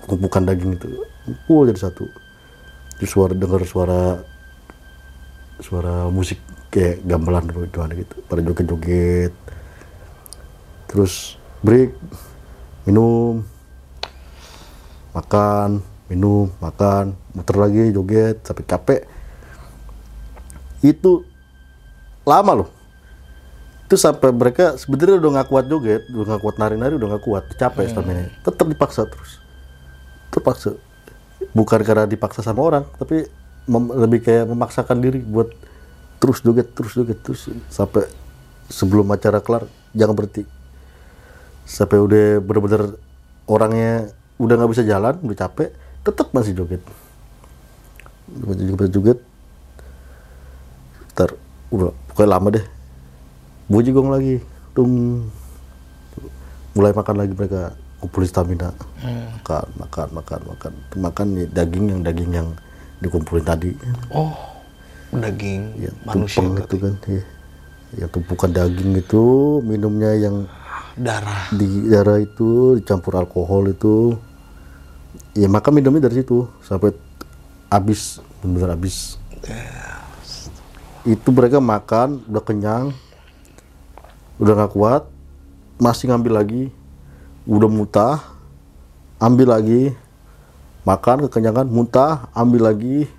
tumpukan 0.09 0.49
daging 0.49 0.81
itu 0.81 0.89
ngumpul 1.29 1.69
jadi 1.69 1.81
satu. 1.85 2.09
Terus 2.97 3.11
suara 3.13 3.37
dengar 3.37 3.61
suara 3.69 4.25
suara 5.61 6.09
musik 6.09 6.41
kayak 6.73 7.05
gamelan 7.05 7.45
gimana 7.69 7.93
gitu. 7.93 8.17
Pada 8.25 8.41
joget-joget. 8.41 9.37
Terus 10.89 11.37
break 11.61 11.93
minum 12.89 13.45
makan 15.13 15.85
minum 16.09 16.49
makan 16.65 17.13
muter 17.37 17.57
lagi 17.61 17.93
joget 17.93 18.41
sampai 18.41 18.65
capek. 18.65 19.03
Itu 20.81 21.29
lama 22.25 22.65
loh 22.65 22.76
itu 23.87 23.95
sampai 23.95 24.35
mereka 24.35 24.75
sebenarnya 24.75 25.23
udah 25.23 25.31
nggak 25.39 25.47
kuat 25.47 25.65
joget 25.71 26.03
udah 26.11 26.35
nggak 26.35 26.43
kuat 26.43 26.57
nari-nari 26.59 26.99
udah 26.99 27.09
nggak 27.15 27.23
kuat 27.23 27.45
capek 27.55 27.87
stamina 27.87 28.27
tetap 28.43 28.67
dipaksa 28.67 29.07
terus. 29.07 29.39
Terpaksa. 30.35 30.75
Bukan 31.55 31.81
karena 31.87 32.03
dipaksa 32.03 32.43
sama 32.43 32.67
orang 32.67 32.83
tapi 32.99 33.31
mem- 33.71 33.95
lebih 33.95 34.27
kayak 34.27 34.51
memaksakan 34.51 34.99
diri 34.99 35.23
buat 35.23 35.55
terus 36.19 36.43
joget 36.43 36.75
terus 36.75 36.99
joget 36.99 37.23
terus 37.23 37.47
sampai 37.71 38.11
sebelum 38.67 39.07
acara 39.15 39.39
kelar 39.39 39.71
jangan 39.95 40.19
berhenti. 40.19 40.43
Sampai 41.63 42.03
udah 42.03 42.43
bener-bener 42.43 42.99
orangnya 43.47 44.11
udah 44.43 44.55
nggak 44.59 44.71
bisa 44.75 44.83
jalan 44.83 45.15
udah 45.23 45.39
capek 45.47 45.71
tetap 46.03 46.35
masih 46.35 46.59
joget. 46.59 46.83
Joget 48.35 48.67
joget 48.67 48.91
joget. 48.91 49.19
Ntar 51.15 51.39
udah 51.71 51.95
pokoknya 52.11 52.31
lama 52.35 52.51
deh 52.51 52.67
bunyi 53.67 53.91
gong 53.91 54.11
lagi. 54.11 54.37
Tung. 54.75 55.27
Mulai 56.77 56.93
makan 56.95 57.17
lagi 57.17 57.33
mereka. 57.35 57.75
Kumpulin 57.99 58.29
stamina. 58.29 58.71
Makan 59.41 59.67
makan 59.81 60.09
makan 60.13 60.41
makan. 60.47 60.73
Makan 60.95 61.27
nih 61.35 61.47
daging 61.51 61.85
yang 61.91 62.01
daging 62.05 62.31
yang 62.33 62.49
dikumpulin 63.01 63.45
tadi. 63.45 63.73
Oh, 64.13 64.37
daging 65.13 65.81
ya 65.81 65.91
manusia 66.05 66.45
tumpeng 66.45 66.65
itu 66.65 66.77
kan 66.77 66.95
ya. 67.09 67.23
ya 67.97 68.07
tumpukan 68.09 68.51
daging 68.53 69.01
itu 69.01 69.25
minumnya 69.65 70.13
yang 70.17 70.45
darah. 70.97 71.49
di 71.53 71.89
darah 71.89 72.21
itu 72.21 72.81
dicampur 72.81 73.17
alkohol 73.17 73.73
itu. 73.73 74.17
Ya 75.37 75.49
maka 75.49 75.73
minumnya 75.73 76.09
dari 76.09 76.21
situ. 76.21 76.49
Sampai 76.65 76.93
habis 77.73 78.21
benar 78.45 78.77
habis. 78.77 79.17
Itu 81.07 81.31
mereka 81.33 81.63
makan 81.63 82.27
udah 82.29 82.45
kenyang 82.45 82.93
udah 84.37 84.53
nggak 84.53 84.73
kuat 84.77 85.03
masih 85.77 86.09
ngambil 86.09 86.33
lagi. 86.41 86.65
Udah 87.47 87.69
muntah 87.71 88.17
ambil 89.21 89.53
lagi. 89.53 89.93
Makan 90.87 91.27
kekenyangan 91.29 91.67
muntah 91.67 92.31
ambil 92.33 92.71
lagi. 92.71 93.11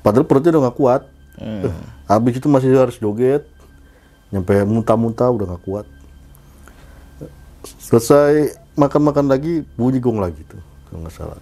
Padahal 0.00 0.26
perutnya 0.26 0.56
udah 0.56 0.62
nggak 0.68 0.78
kuat. 0.78 1.02
Habis 2.08 2.38
itu 2.38 2.46
masih 2.48 2.72
harus 2.76 2.96
joget. 2.98 3.46
Nyampe 4.32 4.58
muntah-muntah 4.66 5.28
udah 5.30 5.46
nggak 5.54 5.64
kuat. 5.64 5.86
Selesai 7.82 8.54
makan-makan 8.78 9.26
lagi 9.26 9.66
bunyi 9.74 9.98
gong 9.98 10.22
lagi 10.22 10.42
tuh 10.46 10.62
kalau 10.86 11.02
nggak 11.02 11.14
salah. 11.14 11.38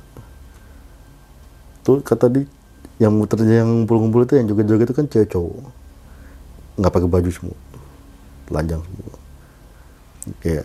Tuh 1.85 2.01
kata 2.01 2.33
di 2.33 2.49
yang 2.97 3.13
muternya 3.13 3.61
yang 3.61 3.69
ngumpul-ngumpul 3.69 4.25
itu 4.25 4.41
yang 4.41 4.49
joget-joget 4.49 4.87
itu 4.89 4.95
kan 4.97 5.07
cewek 5.09 5.29
cowok. 5.33 5.69
Nggak 6.81 6.93
pakai 6.93 7.09
baju 7.09 7.31
semua 7.33 7.59
telanjang 8.49 8.81
semua. 8.83 9.17
Kayak 10.41 10.65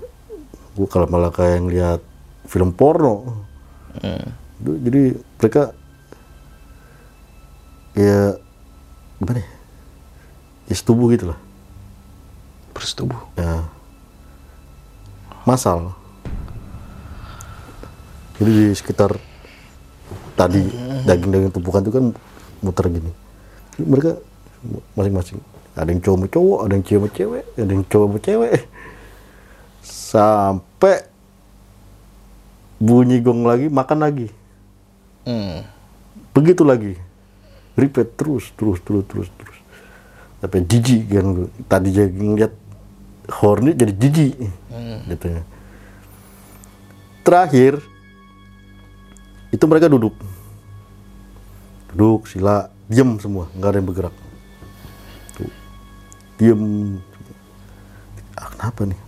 gua 0.76 0.88
kalau 0.88 1.08
malah 1.12 1.32
kayak 1.32 1.60
ngeliat 1.64 2.02
film 2.48 2.72
porno. 2.72 3.46
Itu, 4.60 4.72
jadi 4.84 5.02
mereka 5.40 5.64
kayak 7.96 8.40
gimana 9.20 9.40
ya? 9.44 9.50
Ya 10.70 10.76
setubuh 10.76 11.08
gitu 11.12 11.32
lah. 11.32 11.40
Bersetubuh. 12.72 13.20
ya. 13.36 13.68
Masal. 15.44 15.92
Jadi 18.40 18.52
di 18.56 18.66
sekitar 18.72 19.12
tadi 20.40 20.64
daging-daging 21.04 21.52
tumpukan 21.52 21.84
itu 21.84 21.92
kan 21.92 22.06
muter 22.64 22.86
gini. 22.88 23.12
Jadi 23.76 23.84
mereka 23.84 24.12
masing-masing 24.96 25.40
ada 25.80 25.90
yang 25.90 26.02
cowok 26.04 26.18
sama 26.20 26.28
cowok 26.28 26.60
ada 26.66 26.74
yang 26.76 26.86
cewek 26.86 27.00
sama 27.00 27.10
cewek 27.16 27.44
ada 27.56 27.72
yang 27.72 27.86
cowok 27.88 28.08
sama 28.08 28.20
cewek 28.20 28.52
sampai 29.84 30.96
bunyi 32.80 33.18
gong 33.20 33.44
lagi 33.44 33.68
makan 33.68 34.00
lagi. 34.00 34.28
Hmm. 35.28 35.62
begitu 36.32 36.64
lagi. 36.64 36.96
Repeat 37.76 38.16
terus 38.16 38.52
terus 38.56 38.80
terus 38.84 39.04
terus 39.08 39.30
terus. 39.36 39.58
Sampai 40.40 40.64
jijik 40.64 41.12
kan 41.12 41.28
tadi 41.68 41.90
jadi 41.92 42.12
ngeliat 42.12 42.54
horny 43.40 43.76
jadi 43.76 43.94
jijik. 43.94 44.34
Gitu 45.08 45.26
ya 45.28 45.42
terakhir 47.30 47.78
itu 49.54 49.64
mereka 49.70 49.86
duduk. 49.86 50.18
Duduk 51.94 52.26
sila 52.26 52.74
diem 52.90 53.22
semua 53.22 53.46
nggak 53.54 53.70
ada 53.70 53.78
yang 53.78 53.86
bergerak. 53.86 54.16
Diem. 56.40 56.96
Ah, 58.40 58.48
kenapa 58.56 58.88
nih? 58.88 59.00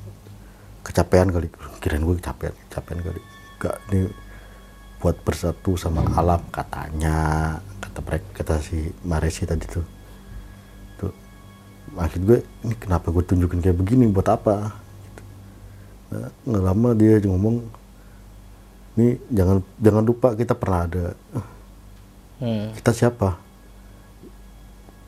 Kecapean 0.84 1.32
kali. 1.32 1.48
Kirain 1.80 2.04
gue 2.04 2.20
kecapean 2.20 2.54
kecapean 2.67 3.00
kali. 3.00 3.22
Enggak 3.56 3.76
ini 3.89 4.12
buat 5.00 5.15
bersatu 5.24 5.80
sama 5.80 6.04
alam 6.20 6.44
katanya. 6.52 7.58
Kata 7.80 8.04
mereka 8.04 8.28
kata 8.44 8.60
si 8.60 8.91
Maresi 9.08 9.48
tadi 9.48 9.63
tuh. 9.63 9.88
Tuh 11.00 11.15
maksud 11.96 12.22
gue 12.28 12.44
ini 12.67 12.76
kenapa 12.76 13.08
gue 13.10 13.24
tunjukin 13.24 13.63
kayak 13.63 13.80
begini? 13.80 14.12
Buat 14.12 14.28
apa? 14.36 14.76
Gitu. 15.08 15.24
nah, 16.12 16.30
nggak 16.44 16.63
lama 16.67 16.89
dia 17.00 17.13
ngomong 17.24 17.58
ini 19.00 19.15
jangan 19.32 19.63
jangan 19.80 20.04
lupa 20.04 20.36
kita 20.36 20.52
pernah 20.52 20.84
ada. 20.84 21.06
Hmm. 22.41 22.74
kita 22.76 22.91
siapa? 22.91 23.38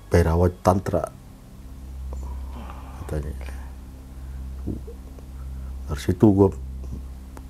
Bairawat 0.07 0.53
Tantra 0.61 1.22
katanya. 3.13 3.51
Dari 5.89 6.01
situ 6.01 6.25
gue 6.33 6.49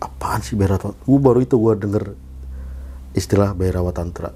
apaan 0.04 0.44
sih 0.44 0.60
Bairawat 0.60 1.00
gue 1.00 1.20
baru 1.20 1.40
itu 1.40 1.56
gue 1.56 1.74
denger 1.80 2.04
istilah 3.16 3.56
Bairawat 3.56 3.96
Tantra 3.96 4.36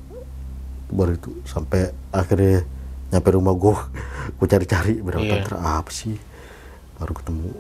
baru 0.88 1.12
itu 1.20 1.44
sampai 1.44 1.92
akhirnya 2.16 2.64
nyampe 3.12 3.30
rumah 3.36 3.52
gue 3.52 3.76
gue 4.40 4.48
cari-cari 4.48 5.04
Bairawat 5.04 5.26
Iya. 5.28 5.34
Tantra 5.44 5.58
apa 5.84 5.92
sih? 5.92 6.16
Baru 6.96 7.12
ketemu 7.14 7.52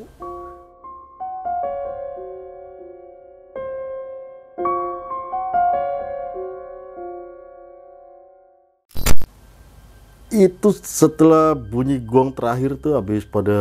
itu 10.46 10.70
setelah 10.86 11.58
bunyi 11.58 11.98
gong 11.98 12.30
terakhir 12.36 12.78
tuh 12.78 12.94
habis 12.94 13.26
pada 13.26 13.58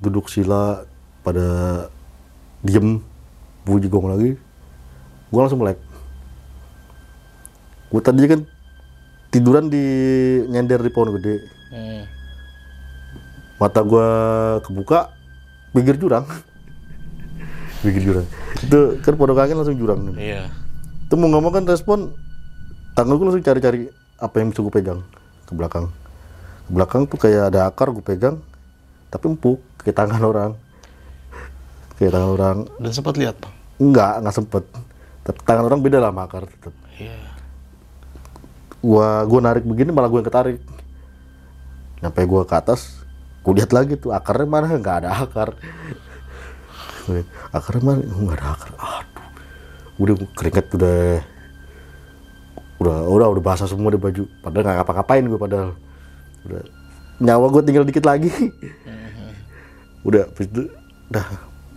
duduk 0.00 0.32
sila 0.32 0.88
pada 1.20 1.88
diem 2.64 3.04
bunyi 3.68 3.88
gong 3.92 4.08
lagi 4.08 4.30
gue 5.34 5.40
langsung 5.40 5.60
melek. 5.60 5.76
Gue 7.90 8.00
tadi 8.00 8.24
kan 8.30 8.40
tiduran 9.34 9.66
di 9.66 9.84
nyender 10.48 10.80
di 10.80 10.90
pohon 10.94 11.18
gede. 11.18 11.42
Hmm. 11.74 12.06
mata 13.58 13.82
gue 13.82 14.08
kebuka 14.66 15.10
pinggir 15.74 15.98
jurang. 15.98 16.26
Pinggir 17.82 18.02
jurang. 18.02 18.26
Itu 18.62 18.98
kan 19.02 19.14
pondok 19.18 19.42
angin 19.42 19.58
langsung 19.58 19.78
jurang. 19.78 20.14
Iya. 20.14 20.48
itu 21.04 21.14
mau 21.20 21.28
ngomong 21.28 21.52
kan 21.52 21.64
respon 21.68 22.16
tangan 22.94 23.18
gue 23.18 23.26
langsung 23.26 23.44
cari-cari 23.44 23.90
apa 24.18 24.34
yang 24.40 24.54
bisa 24.54 24.64
gue 24.64 24.72
pegang 24.72 25.00
ke 25.54 25.58
belakang. 25.62 25.86
Ke 26.66 26.70
belakang 26.74 27.02
tuh 27.06 27.18
kayak 27.22 27.54
ada 27.54 27.70
akar 27.70 27.94
gue 27.94 28.02
pegang 28.02 28.42
tapi 29.06 29.30
empuk 29.30 29.62
kayak 29.78 29.94
tangan 29.94 30.22
orang. 30.34 30.50
Kayak 31.94 32.18
tangan 32.18 32.30
orang. 32.34 32.56
Dan 32.82 32.90
sempat 32.90 33.14
lihat, 33.14 33.38
Bang. 33.38 33.54
enggak 33.78 34.12
enggak 34.18 34.34
sempet. 34.34 34.64
Tapi 35.22 35.38
tangan 35.46 35.64
orang 35.70 35.78
beda 35.78 36.02
lah 36.02 36.10
sama 36.10 36.26
akar 36.26 36.44
tetap 36.50 36.74
Iya. 36.94 37.16
gua 38.84 39.22
gua 39.24 39.40
narik 39.40 39.62
begini 39.64 39.94
malah 39.94 40.10
gua 40.10 40.20
yang 40.20 40.28
ketarik. 40.28 40.58
Sampai 41.98 42.26
gua 42.26 42.42
ke 42.44 42.54
atas 42.58 43.00
gua 43.40 43.54
lihat 43.54 43.70
lagi 43.70 43.94
tuh 43.94 44.10
akarnya 44.10 44.46
mana? 44.46 44.66
Nggak 44.74 44.96
ada 45.06 45.10
akar. 45.22 45.54
Akarnya 47.56 47.82
mana? 47.82 48.00
Nggak 48.02 48.36
ada 48.36 48.46
akar. 48.52 48.70
Aduh. 48.74 49.26
Udah 49.94 50.14
keringet 50.34 50.66
udah 50.74 51.22
udah 52.78 53.06
udah 53.06 53.26
udah 53.34 53.42
basah 53.42 53.68
semua 53.70 53.94
di 53.94 54.00
baju. 54.00 54.26
Padahal 54.42 54.62
nggak 54.64 54.76
ngapa-ngapain 54.82 55.24
gue 55.24 55.38
padahal. 55.38 55.70
Udah. 56.44 56.62
Nyawa 57.22 57.46
gue 57.50 57.62
tinggal 57.62 57.84
dikit 57.86 58.04
lagi. 58.04 58.30
Udah 60.04 60.28
habis 60.28 60.44
itu 60.52 60.68
udah 61.08 61.24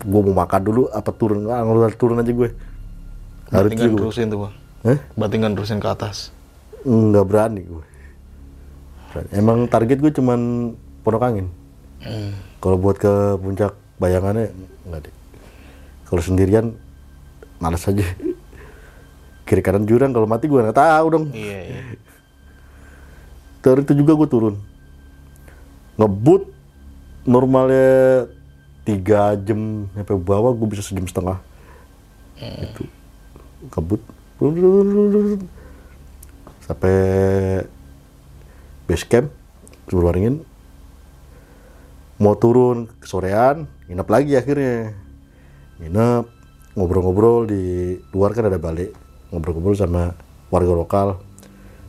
gue 0.03 0.21
mau 0.27 0.35
makan 0.43 0.61
dulu 0.67 0.81
apa 0.91 1.15
turun? 1.15 1.47
Ah 1.47 1.63
ngeluar 1.63 1.95
turun 1.95 2.19
aja 2.19 2.27
gue. 2.27 2.51
Hari 3.47 3.71
Batingan 3.71 3.87
gue 3.87 3.99
terusin 4.03 4.27
tuh. 4.27 4.51
Hah? 4.83 4.99
Batingan 5.15 5.51
terusin 5.55 5.79
ke 5.79 5.87
atas. 5.87 6.35
nggak 6.87 7.25
berani 7.27 7.67
gue 7.67 7.83
Berani. 9.11 9.27
emang 9.31 9.57
target 9.67 9.97
gue 9.99 10.11
cuman 10.11 10.71
pondok 11.03 11.23
angin. 11.23 11.47
Hmm. 11.97 12.31
kalau 12.59 12.77
buat 12.77 12.99
ke 12.99 13.09
puncak 13.39 13.73
bayangannya 13.97 14.51
nggak 14.85 15.07
deh. 15.07 15.13
Kalau 16.05 16.21
sendirian 16.21 16.75
males 17.57 17.81
aja 17.87 18.03
kiri 19.47 19.63
kanan 19.63 19.87
jurang 19.87 20.11
kalau 20.11 20.27
mati 20.27 20.51
gue 20.51 20.59
nggak 20.59 20.75
tahu 20.75 21.05
dong. 21.07 21.25
Iya, 21.31 21.59
iya. 21.71 21.81
dari 23.63 23.83
itu 23.83 23.95
juga 23.95 24.11
gue 24.19 24.27
turun. 24.27 24.55
Ngebut 25.95 26.51
normalnya 27.23 28.27
tiga 28.83 29.35
jam 29.39 29.87
sampai 29.95 30.15
bawah 30.19 30.51
gue 30.51 30.67
bisa 30.67 30.83
sejam 30.83 31.07
setengah. 31.07 31.39
Itu. 32.37 32.83
Ngebut. 33.71 34.01
Sampai 36.67 36.95
base 38.87 39.07
camp 39.07 39.31
suruh 39.87 40.11
waringin 40.11 40.43
mau 42.19 42.35
turun 42.35 42.91
sorean 43.07 43.71
nginep 43.87 44.07
lagi 44.11 44.33
akhirnya. 44.35 44.91
Nginep 45.79 46.25
ngobrol-ngobrol 46.77 47.49
di 47.49 47.97
luar 48.13 48.37
kan 48.37 48.51
ada 48.51 48.61
balik 48.61 49.06
ngobrol-ngobrol 49.31 49.75
sama 49.75 50.15
warga 50.47 50.73
lokal. 50.73 51.07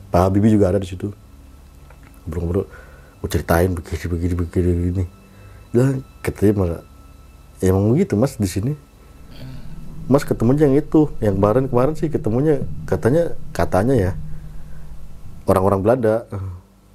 Pak 0.09 0.20
Habibie 0.29 0.53
juga 0.53 0.72
ada 0.72 0.81
di 0.81 0.88
situ. 0.88 1.12
Ngobrol-ngobrol 2.24 2.66
gue 3.18 3.29
ceritain 3.35 3.70
begini 3.74 4.05
begini 4.07 4.35
begini 4.35 4.68
begini. 4.79 5.05
Dan 5.74 6.01
katanya 6.22 6.53
malah 6.55 6.83
"Ya, 7.59 7.74
emang 7.74 7.90
begitu 7.92 8.14
mas 8.14 8.38
di 8.38 8.48
sini. 8.48 8.72
Mas 10.09 10.24
ketemunya 10.24 10.64
yang 10.64 10.79
itu 10.81 11.12
yang 11.20 11.37
kemarin 11.37 11.68
kemarin 11.68 11.92
sih 11.92 12.09
ketemunya 12.09 12.64
katanya 12.88 13.37
katanya 13.53 13.94
ya 13.94 14.12
orang-orang 15.44 15.85
Belanda 15.85 16.14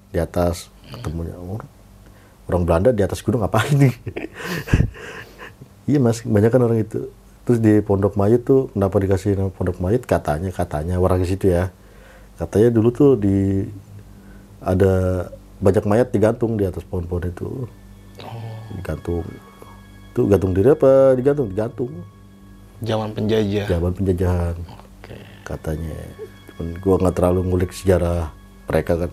di 0.10 0.18
atas 0.18 0.74
ketemunya. 0.90 1.38
Orang, 1.38 1.70
orang 2.50 2.64
Belanda 2.66 2.90
di 2.90 3.02
atas 3.06 3.22
gunung 3.24 3.44
apa 3.46 3.64
ini 3.72 3.94
iya 5.90 6.00
mas 6.00 6.24
banyak 6.24 6.52
kan 6.52 6.62
orang 6.64 6.80
itu 6.84 7.08
terus 7.44 7.60
di 7.60 7.84
pondok 7.84 8.16
mayit 8.16 8.48
tuh 8.48 8.72
kenapa 8.72 8.96
dikasih 9.00 9.36
nama 9.36 9.52
pondok 9.52 9.78
mayit? 9.84 10.04
Katanya 10.08 10.50
katanya. 10.52 10.96
Orang 11.00 11.24
di 11.24 11.28
situ 11.28 11.52
ya. 11.52 11.72
Katanya 12.40 12.70
dulu 12.74 12.90
tuh 12.92 13.12
di 13.20 13.68
ada 14.64 15.28
banyak 15.60 15.84
mayat 15.84 16.08
digantung 16.12 16.56
di 16.56 16.64
atas 16.68 16.84
pohon-pohon 16.88 17.30
itu. 17.30 17.50
Digantung. 18.80 19.24
Tuh 20.14 20.26
gantung 20.28 20.52
diri 20.56 20.72
apa 20.72 21.16
digantung? 21.16 21.48
Digantung. 21.52 21.92
Zaman 22.84 23.16
penjajah. 23.16 23.66
zaman 23.72 23.92
penjajahan. 23.96 24.56
Oke. 24.60 25.16
katanya. 25.48 26.00
Cuman 26.52 26.68
gua 26.84 26.96
nggak 27.00 27.16
terlalu 27.16 27.40
ngulik 27.48 27.72
sejarah 27.72 28.32
mereka 28.68 29.08
kan 29.08 29.12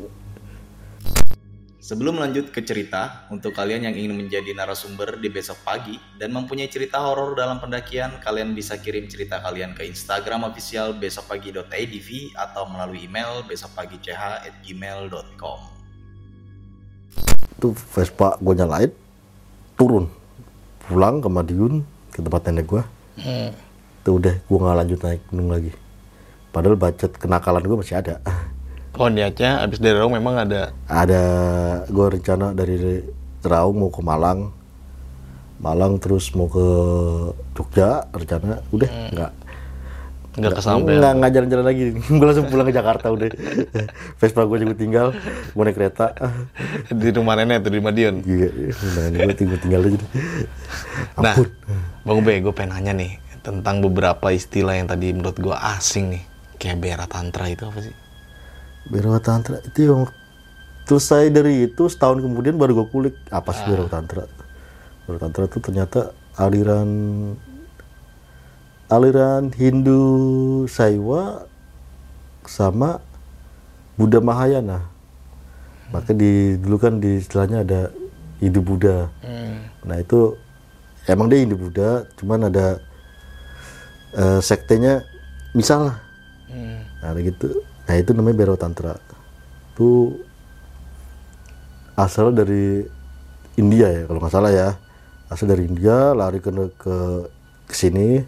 Sebelum 1.90 2.22
lanjut 2.22 2.54
ke 2.54 2.62
cerita, 2.62 3.26
untuk 3.34 3.50
kalian 3.50 3.90
yang 3.90 3.98
ingin 3.98 4.14
menjadi 4.14 4.54
narasumber 4.54 5.18
di 5.18 5.26
besok 5.26 5.58
pagi 5.66 5.98
dan 6.22 6.30
mempunyai 6.30 6.70
cerita 6.70 7.02
horor 7.02 7.34
dalam 7.34 7.58
pendakian, 7.58 8.14
kalian 8.22 8.54
bisa 8.54 8.78
kirim 8.78 9.10
cerita 9.10 9.42
kalian 9.42 9.74
ke 9.74 9.82
Instagram 9.90 10.46
official 10.46 10.94
besokpagi.adv 10.94 12.08
atau 12.38 12.70
melalui 12.70 13.10
email 13.10 13.42
besokpagi.ch@gmail.com. 13.42 15.60
tuh 17.58 17.74
Vespa 17.74 18.38
gue 18.38 18.54
nyalain 18.54 18.94
turun 19.74 20.06
pulang 20.86 21.18
ke 21.18 21.26
Madiun 21.26 21.82
ke 22.14 22.22
tempat 22.22 22.54
nenek 22.54 22.70
gue 22.70 22.86
Hmm. 23.18 23.50
tuh 24.06 24.22
udah 24.22 24.38
gue 24.38 24.58
nggak 24.62 24.78
lanjut 24.78 25.02
naik 25.02 25.26
gunung 25.28 25.50
lagi 25.50 25.74
padahal 26.54 26.78
bacot 26.78 27.10
kenakalan 27.18 27.66
gue 27.66 27.82
masih 27.82 27.98
ada 27.98 28.22
Oh 28.98 29.08
niatnya 29.08 29.62
abis 29.62 29.78
dari 29.78 29.96
Raung 29.96 30.14
memang 30.14 30.34
ada 30.48 30.74
ada 30.90 31.22
gue 31.86 32.06
rencana 32.18 32.52
dari 32.52 33.04
Raung 33.40 33.76
mau 33.78 33.90
ke 33.92 34.02
Malang 34.02 34.50
Malang 35.60 36.00
terus 36.00 36.32
mau 36.32 36.48
ke 36.48 36.66
Jogja 37.54 38.08
rencana 38.10 38.64
udah 38.72 38.90
nggak 39.12 39.32
nggak 40.30 40.52
kesampaian. 40.62 40.98
nggak 41.02 41.12
nggak 41.18 41.32
jalan-jalan 41.34 41.66
lagi 41.66 41.82
gue 42.18 42.26
langsung 42.26 42.46
pulang 42.46 42.66
ke 42.70 42.74
Jakarta 42.74 43.06
udah 43.10 43.28
Vespa 44.20 44.46
gue 44.46 44.58
juga 44.62 44.74
tinggal 44.78 45.06
gue 45.52 45.62
naik 45.62 45.76
kereta 45.76 46.14
di 47.00 47.08
rumah 47.10 47.34
nenek 47.34 47.66
tuh 47.66 47.72
di 47.74 47.80
Madiun. 47.82 48.14
iya 48.24 48.48
nah, 48.70 49.06
gue 49.26 49.34
tinggal 49.36 49.58
tinggal 49.58 49.80
aja. 49.90 50.06
Nah, 51.20 51.34
Bang 52.06 52.16
Ube, 52.24 52.32
gue 52.40 52.52
pengen 52.54 52.78
nanya 52.78 52.92
nih 52.96 53.12
tentang 53.44 53.84
beberapa 53.84 54.32
istilah 54.32 54.76
yang 54.76 54.88
tadi 54.88 55.12
menurut 55.12 55.36
gue 55.36 55.52
asing 55.52 56.16
nih. 56.16 56.22
Kayak 56.60 56.76
Bera 56.80 57.06
Tantra 57.08 57.48
itu 57.48 57.64
apa 57.68 57.80
sih? 57.84 57.94
Berawa 58.88 59.20
Tantra 59.20 59.60
itu 59.60 59.90
yang 59.90 60.08
selesai 60.88 61.28
dari 61.30 61.68
itu 61.68 61.86
setahun 61.86 62.24
kemudian 62.24 62.56
baru 62.56 62.82
gue 62.82 62.86
kulik 62.88 63.14
apa 63.28 63.50
sih 63.52 63.66
Berawa 63.68 63.90
Tantra. 63.92 64.24
Berawa 65.04 65.20
Tantra 65.26 65.42
itu 65.44 65.58
ternyata 65.60 66.00
aliran 66.38 66.88
aliran 68.90 69.54
Hindu 69.54 70.00
Saiwa 70.66 71.46
sama 72.48 72.98
Buddha 73.94 74.18
Mahayana. 74.18 74.88
Maka 75.90 76.14
di 76.14 76.58
dulu 76.58 76.78
kan 76.78 76.98
di 77.02 77.18
istilahnya 77.18 77.66
ada 77.66 77.90
Hindu 78.42 78.62
Buddha. 78.62 79.10
Nah 79.86 79.96
itu 79.98 80.34
emang 81.06 81.30
dia 81.30 81.42
Hindu 81.42 81.58
Buddha, 81.58 82.06
cuman 82.18 82.50
ada 82.50 82.78
eh, 84.14 84.40
sektenya 84.42 85.06
misal 85.54 85.90
lah. 85.90 85.96
Nah 87.02 87.14
gitu. 87.22 87.62
Nah 87.90 87.98
itu 87.98 88.14
namanya 88.14 88.38
Bero 88.38 88.54
Tantra. 88.54 88.94
Itu 89.74 90.14
asal 91.98 92.30
dari 92.30 92.86
India 93.58 93.90
ya 93.90 94.06
kalau 94.06 94.22
nggak 94.22 94.30
salah 94.30 94.54
ya. 94.54 94.78
Asal 95.26 95.50
dari 95.50 95.66
India 95.66 96.14
lari 96.14 96.38
ke 96.38 96.54
ke 96.78 96.94
ke 97.66 97.74
sini. 97.74 98.22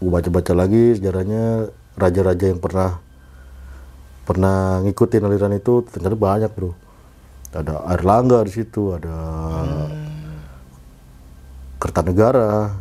Gue 0.00 0.08
baca-baca 0.08 0.56
lagi 0.56 0.96
sejarahnya 0.96 1.68
raja-raja 2.00 2.48
yang 2.48 2.64
pernah 2.64 2.96
pernah 4.24 4.80
ngikutin 4.80 5.28
aliran 5.28 5.52
itu 5.52 5.84
ternyata 5.84 6.16
banyak 6.16 6.48
bro. 6.56 6.72
Ada 7.52 7.84
Airlangga 7.92 8.40
di 8.48 8.52
situ, 8.56 8.96
ada 8.96 9.16
Kertanegara, 11.76 12.72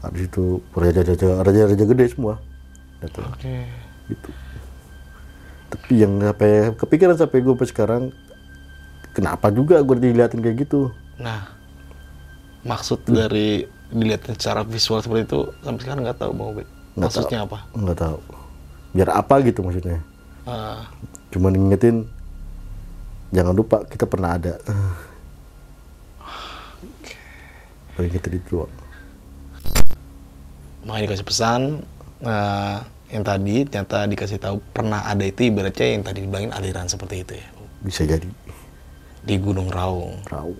ada 0.00 0.14
di 0.16 0.24
situ 0.24 0.64
raja-raja 0.72 1.44
raja-raja 1.44 1.84
gede 1.84 2.08
semua. 2.08 2.40
Gitu. 3.02 3.20
Oke. 3.20 3.56
Gitu. 4.08 4.30
Tapi 5.72 5.92
yang 5.98 6.20
sampai 6.20 6.76
kepikiran 6.76 7.16
sampai 7.16 7.38
gue 7.40 7.52
sampai 7.52 7.68
sekarang 7.68 8.02
kenapa 9.10 9.48
juga 9.48 9.80
gue 9.80 9.96
diliatin 9.98 10.40
kayak 10.40 10.68
gitu? 10.68 10.92
Nah, 11.18 11.48
maksud 12.62 13.02
dari 13.08 13.64
dilihatnya 13.90 14.32
secara 14.36 14.64
visual 14.64 15.00
seperti 15.00 15.28
itu 15.28 15.40
sampai 15.60 15.80
sekarang 15.82 16.00
nggak 16.04 16.18
tahu 16.20 16.32
Bang 16.32 16.48
Ube. 16.56 16.64
Nggak 16.94 17.08
Maksudnya 17.08 17.38
apa? 17.44 17.58
Nggak 17.72 17.98
tahu. 17.98 18.18
Biar 18.92 19.08
apa 19.10 19.34
gitu 19.42 19.60
maksudnya? 19.64 19.98
Ah, 20.44 20.84
Cuman 21.32 21.56
ngingetin 21.56 22.04
jangan 23.32 23.54
lupa 23.56 23.80
kita 23.88 24.04
pernah 24.04 24.36
ada. 24.36 24.60
Paling 27.92 28.12
kita 28.12 28.28
itu 28.32 28.44
doang. 28.48 28.72
makanya 30.82 31.14
dikasih 31.14 31.26
pesan 31.28 31.60
nah, 32.18 32.82
yang 33.12 33.22
tadi 33.22 33.68
ternyata 33.68 34.08
dikasih 34.08 34.40
tahu 34.40 34.56
pernah 34.72 35.04
ada 35.04 35.20
itu 35.22 35.46
ibaratnya 35.46 35.86
yang 35.92 36.02
tadi 36.02 36.24
dibilangin 36.24 36.50
aliran 36.50 36.88
seperti 36.88 37.22
itu 37.22 37.32
ya 37.36 37.46
Bisa 37.84 38.02
jadi 38.02 38.24
di 39.22 39.34
Gunung 39.38 39.68
Raung 39.68 40.18
raung. 40.26 40.56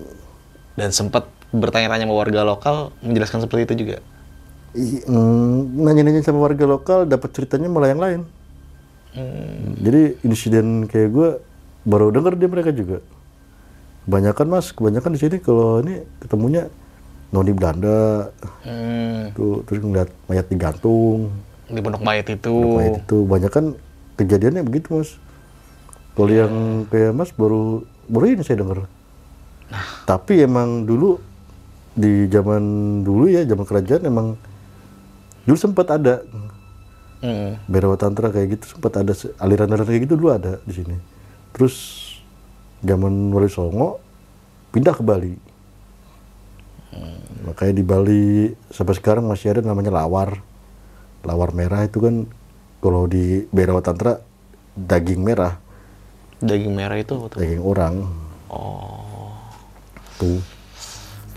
dan 0.76 0.92
sempat 0.92 1.26
bertanya-tanya 1.50 2.04
sama 2.08 2.14
warga 2.16 2.40
lokal 2.44 2.76
menjelaskan 3.04 3.44
seperti 3.44 3.62
itu 3.68 3.74
juga. 3.84 3.96
Mm, 4.72 5.84
nanya-nanya 5.84 6.24
sama 6.24 6.40
warga 6.40 6.64
lokal 6.64 7.04
dapat 7.04 7.28
ceritanya 7.36 7.68
malah 7.68 7.92
yang 7.92 8.00
lain. 8.00 8.20
Hmm, 9.12 9.76
Jadi 9.76 10.16
insiden 10.24 10.88
kayak 10.88 11.08
gue 11.12 11.28
baru 11.84 12.08
denger 12.08 12.40
dia 12.40 12.48
mereka 12.48 12.72
juga. 12.72 13.04
Kebanyakan 14.08 14.46
mas, 14.48 14.72
kebanyakan 14.72 15.10
di 15.12 15.20
sini 15.20 15.36
kalau 15.44 15.84
ini 15.84 16.00
ketemunya 16.24 16.72
noni 17.28 17.52
Belanda, 17.52 18.32
hmm, 18.64 19.36
tuh 19.36 19.60
terus 19.68 19.84
ngeliat 19.84 20.08
mayat 20.26 20.48
digantung, 20.48 21.28
di 21.72 21.80
Pondok 21.80 22.04
Mayat 22.04 22.26
itu. 22.28 22.54
mayat 22.76 23.02
itu 23.02 23.16
banyak 23.24 23.52
kan 23.52 23.64
kejadiannya 24.20 24.62
begitu 24.62 25.00
mas. 25.00 25.16
Kalau 26.12 26.28
yang 26.28 26.84
kayak 26.92 27.16
mas 27.16 27.32
baru 27.32 27.82
baru 28.06 28.24
ini 28.36 28.44
saya 28.44 28.60
dengar. 28.60 28.84
Tapi 30.04 30.44
emang 30.44 30.84
dulu 30.84 31.16
di 31.96 32.28
zaman 32.28 32.62
dulu 33.04 33.28
ya 33.28 33.44
zaman 33.44 33.64
kerajaan 33.64 34.02
emang 34.08 34.28
dulu 35.44 35.56
sempat 35.56 35.88
ada 35.92 36.24
Hmm, 37.22 37.54
Berawa 37.70 37.94
Tantra 37.94 38.34
kayak 38.34 38.58
gitu 38.58 38.74
sempat 38.74 38.98
ada 38.98 39.14
aliran-aliran 39.38 39.86
kayak 39.86 40.10
gitu 40.10 40.18
dulu 40.18 40.34
ada 40.34 40.58
di 40.66 40.74
sini. 40.74 40.98
Terus 41.54 41.74
zaman 42.82 43.30
Wali 43.30 43.46
Songo 43.46 44.02
pindah 44.74 44.90
ke 44.90 45.06
Bali. 45.06 45.38
Makanya 47.46 47.74
di 47.78 47.84
Bali 47.86 48.24
sampai 48.74 48.94
sekarang 48.98 49.30
masih 49.30 49.54
ada 49.54 49.62
namanya 49.62 49.94
lawar. 49.94 50.42
Lawar 51.22 51.54
merah 51.54 51.86
itu 51.86 52.02
kan 52.02 52.26
kalau 52.82 53.06
di 53.06 53.46
Berawa 53.54 53.78
Tantra 53.78 54.18
daging 54.74 55.22
merah, 55.22 55.58
daging 56.42 56.74
merah 56.74 56.98
itu 56.98 57.14
apa 57.14 57.26
tuh? 57.30 57.38
daging 57.38 57.62
orang. 57.62 57.94
Oh. 58.50 59.32
Tuh. 60.18 60.42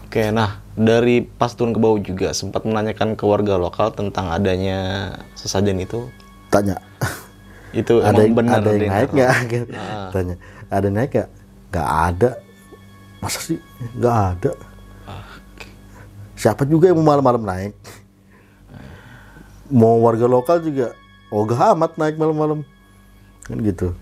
Oke, 0.10 0.32
nah 0.32 0.64
dari 0.74 1.22
pas 1.22 1.52
turun 1.54 1.76
ke 1.76 1.80
bawah 1.80 2.00
juga 2.00 2.32
sempat 2.32 2.64
menanyakan 2.64 3.20
ke 3.20 3.24
warga 3.28 3.60
lokal 3.60 3.92
tentang 3.92 4.32
adanya 4.32 5.12
sesajen 5.36 5.78
itu. 5.80 6.08
Tanya, 6.50 6.80
Itu 7.76 8.00
ada 8.00 8.24
emang 8.24 8.24
yang, 8.24 8.36
benar 8.40 8.58
ada 8.64 8.72
yang 8.72 8.88
naik 8.88 9.10
nggak? 9.12 9.34
Tanya, 10.16 10.36
ada 10.72 10.88
naik 10.88 11.10
nggak? 11.12 11.30
Nggak 11.76 11.90
ada. 11.92 12.30
Masa 13.20 13.40
sih? 13.44 13.60
Nggak 14.00 14.16
ada. 14.16 14.52
Siapa 16.40 16.64
juga 16.64 16.88
yang 16.88 17.04
mau 17.04 17.12
malam-malam 17.12 17.44
naik? 17.44 17.74
Mau 19.68 19.98
warga 20.00 20.26
lokal 20.26 20.62
juga 20.62 20.94
ogah 21.28 21.74
amat 21.74 21.96
naik 21.96 22.16
malam-malam. 22.16 22.62
Kan 23.44 23.58
gitu. 23.62 23.94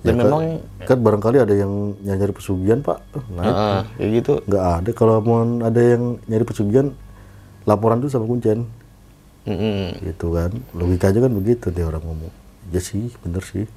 Dan 0.00 0.16
kan- 0.16 0.24
memang 0.24 0.42
kan 0.80 0.96
barangkali 0.96 1.36
ada 1.38 1.52
yang 1.52 1.92
nyari 2.00 2.32
pesugihan 2.32 2.80
pak 2.80 3.04
naik 3.28 3.52
Ah, 3.52 3.84
kayak 3.94 4.10
gitu. 4.16 4.32
nggak 4.48 4.64
ada 4.80 4.90
kalau 4.90 5.20
mau 5.20 5.38
ada 5.60 5.76
yang 5.76 6.16
nyari 6.24 6.40
pesugihan 6.40 6.96
laporan 7.62 8.00
dulu 8.00 8.08
sama 8.08 8.24
kuncen 8.24 8.64
Mm-mm. 9.44 10.00
gitu 10.00 10.32
kan 10.32 10.56
logikanya 10.72 11.20
kan 11.20 11.32
begitu 11.32 11.68
dia 11.68 11.84
orang 11.84 12.00
ngomong 12.00 12.32
ya 12.68 12.80
sih 12.80 13.12
bener 13.20 13.44
sih 13.44 13.68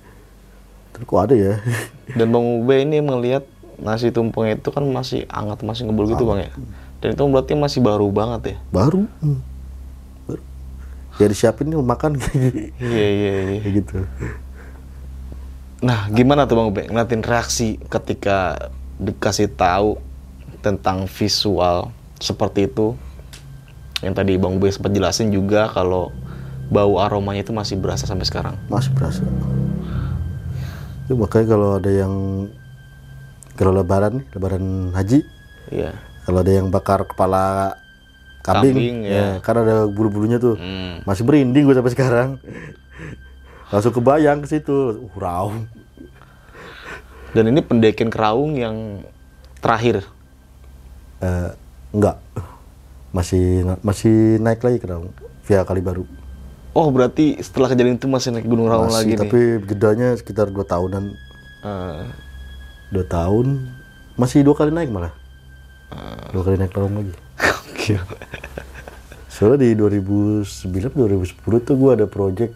terus 0.92 1.04
kok 1.04 1.20
ada 1.20 1.36
ya 1.36 1.60
Dan 2.18 2.32
Bang 2.32 2.64
Ube 2.64 2.80
ini 2.80 3.00
melihat 3.00 3.44
nasi 3.76 4.08
tumpeng 4.08 4.56
itu 4.56 4.70
kan 4.70 4.88
masih 4.88 5.28
hangat, 5.28 5.60
masih 5.60 5.88
ngebul 5.88 6.08
gitu 6.08 6.24
Bang 6.24 6.40
ya. 6.40 6.56
Dan 7.00 7.16
itu 7.16 7.24
berarti 7.26 7.52
masih 7.54 7.80
baru 7.80 8.08
banget 8.08 8.56
ya. 8.56 8.58
baru 8.72 9.12
hmm. 9.20 9.40
Ya 11.24 11.32
disiapin 11.32 11.72
nih 11.72 11.80
makan 11.80 12.20
Iya, 12.78 13.08
iya, 13.08 13.34
iya. 13.56 13.70
gitu 13.80 14.04
Nah, 15.84 16.08
gimana 16.08 16.48
tuh 16.48 16.56
Bang 16.56 16.72
Ube 16.72 16.88
ngeliatin 16.88 17.20
reaksi 17.20 17.76
ketika 17.92 18.72
dikasih 18.96 19.52
tahu 19.52 20.00
tentang 20.64 21.12
visual 21.12 21.92
seperti 22.24 22.72
itu? 22.72 22.96
Yang 24.00 24.14
tadi 24.16 24.34
Bang 24.40 24.56
Ube 24.56 24.72
sempat 24.72 24.96
jelasin 24.96 25.28
juga 25.28 25.68
kalau 25.68 26.16
bau 26.72 27.04
aromanya 27.04 27.44
itu 27.44 27.52
masih 27.52 27.76
berasa 27.76 28.08
sampai 28.08 28.24
sekarang. 28.24 28.56
masih 28.72 28.96
berasa 28.96 29.22
itu 31.04 31.20
makanya 31.20 31.46
kalau 31.52 31.70
ada 31.76 31.92
yang 31.92 32.14
kalau 33.54 33.76
lebaran 33.76 34.24
lebaran 34.32 34.96
haji 34.96 35.20
Iya. 35.68 35.92
kalau 36.24 36.40
ada 36.40 36.52
yang 36.52 36.72
bakar 36.72 37.04
kepala 37.04 37.76
kambing, 38.44 38.76
Kambing, 38.76 38.98
ya. 39.04 39.16
ya. 39.16 39.28
kan 39.40 39.56
ada 39.58 39.88
bulu-bulunya 39.88 40.36
tuh 40.36 40.54
Hmm. 40.54 41.00
masih 41.04 41.24
merinding 41.24 41.64
gue 41.64 41.74
sampai 41.74 41.92
sekarang 41.92 42.30
langsung 43.72 43.92
kebayang 43.92 44.40
ke 44.40 44.48
situ 44.50 44.76
uh, 45.02 45.16
raung 45.16 45.66
Dan 47.32 47.48
ini 47.48 47.60
pendekin 47.60 48.08
keraung 48.08 48.54
yang 48.54 49.02
terakhir. 49.58 50.06
Eh, 51.18 51.50
enggak 51.90 52.22
masih 53.10 53.46
masih 53.80 54.14
naik 54.38 54.60
lagi 54.60 54.78
ke 54.78 54.86
Raung 54.86 55.10
via 55.42 55.64
kali 55.64 55.80
baru 55.80 56.06
Oh, 56.72 56.90
berarti 56.90 57.38
setelah 57.40 57.70
kejadian 57.70 57.96
itu 57.96 58.06
masih 58.06 58.30
naik 58.30 58.44
Gunung 58.44 58.66
Raung 58.66 58.86
lagi 58.88 59.08
masih 59.08 59.16
nih. 59.16 59.22
tapi 59.24 59.40
jedanya 59.66 60.08
sekitar 60.14 60.50
dua 60.50 60.62
tahunan 60.64 61.10
Eh, 61.64 62.02
dua 62.92 63.06
tahun 63.08 63.66
masih 64.14 64.42
dua 64.42 64.54
kali 64.54 64.70
naik 64.70 64.90
malah 64.90 65.14
Ah. 65.90 66.30
dua 66.30 66.44
kali 66.44 66.56
naik 66.56 66.70
Raung 66.72 66.94
lagi 66.96 67.14
gokil. 67.84 68.00
soalnya 69.28 69.60
di 69.62 69.76
2009 69.76 70.96
2010 70.96 71.36
tuh 71.60 71.76
gue 71.76 71.91
ada 71.91 72.08
project 72.08 72.54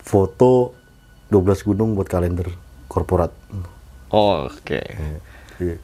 foto 0.00 0.72
12 1.28 1.40
gunung 1.64 1.92
buat 1.92 2.06
kalender 2.06 2.48
korporat 2.86 3.32
Oh, 4.08 4.46
Oke. 4.46 4.78
Jadi, 5.58 5.74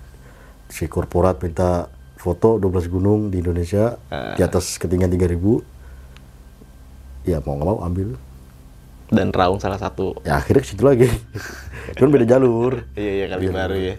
si 0.70 0.86
korporat 0.86 1.42
minta 1.42 1.90
foto 2.14 2.56
12 2.56 2.86
gunung 2.86 3.26
di 3.26 3.42
Indonesia 3.42 3.98
Ah. 4.06 4.38
di 4.38 4.42
atas 4.42 4.78
ketinggian 4.78 5.10
3000 5.10 5.58
ya 7.26 7.42
mau 7.42 7.58
nggak 7.58 7.66
mau 7.66 7.80
ambil 7.82 8.14
Dan 9.10 9.34
Raung 9.34 9.58
salah 9.58 9.76
satu. 9.76 10.14
ya 10.22 10.38
akhirnya 10.38 10.62
ke 10.62 10.68
situ 10.68 10.86
lagi 10.86 11.10
cuman 11.92 12.10
beda 12.14 12.26
jalur 12.30 12.86
Iya, 12.94 13.10
iya 13.10 13.26
kali 13.26 13.50
baru 13.50 13.74
ya. 13.76 13.94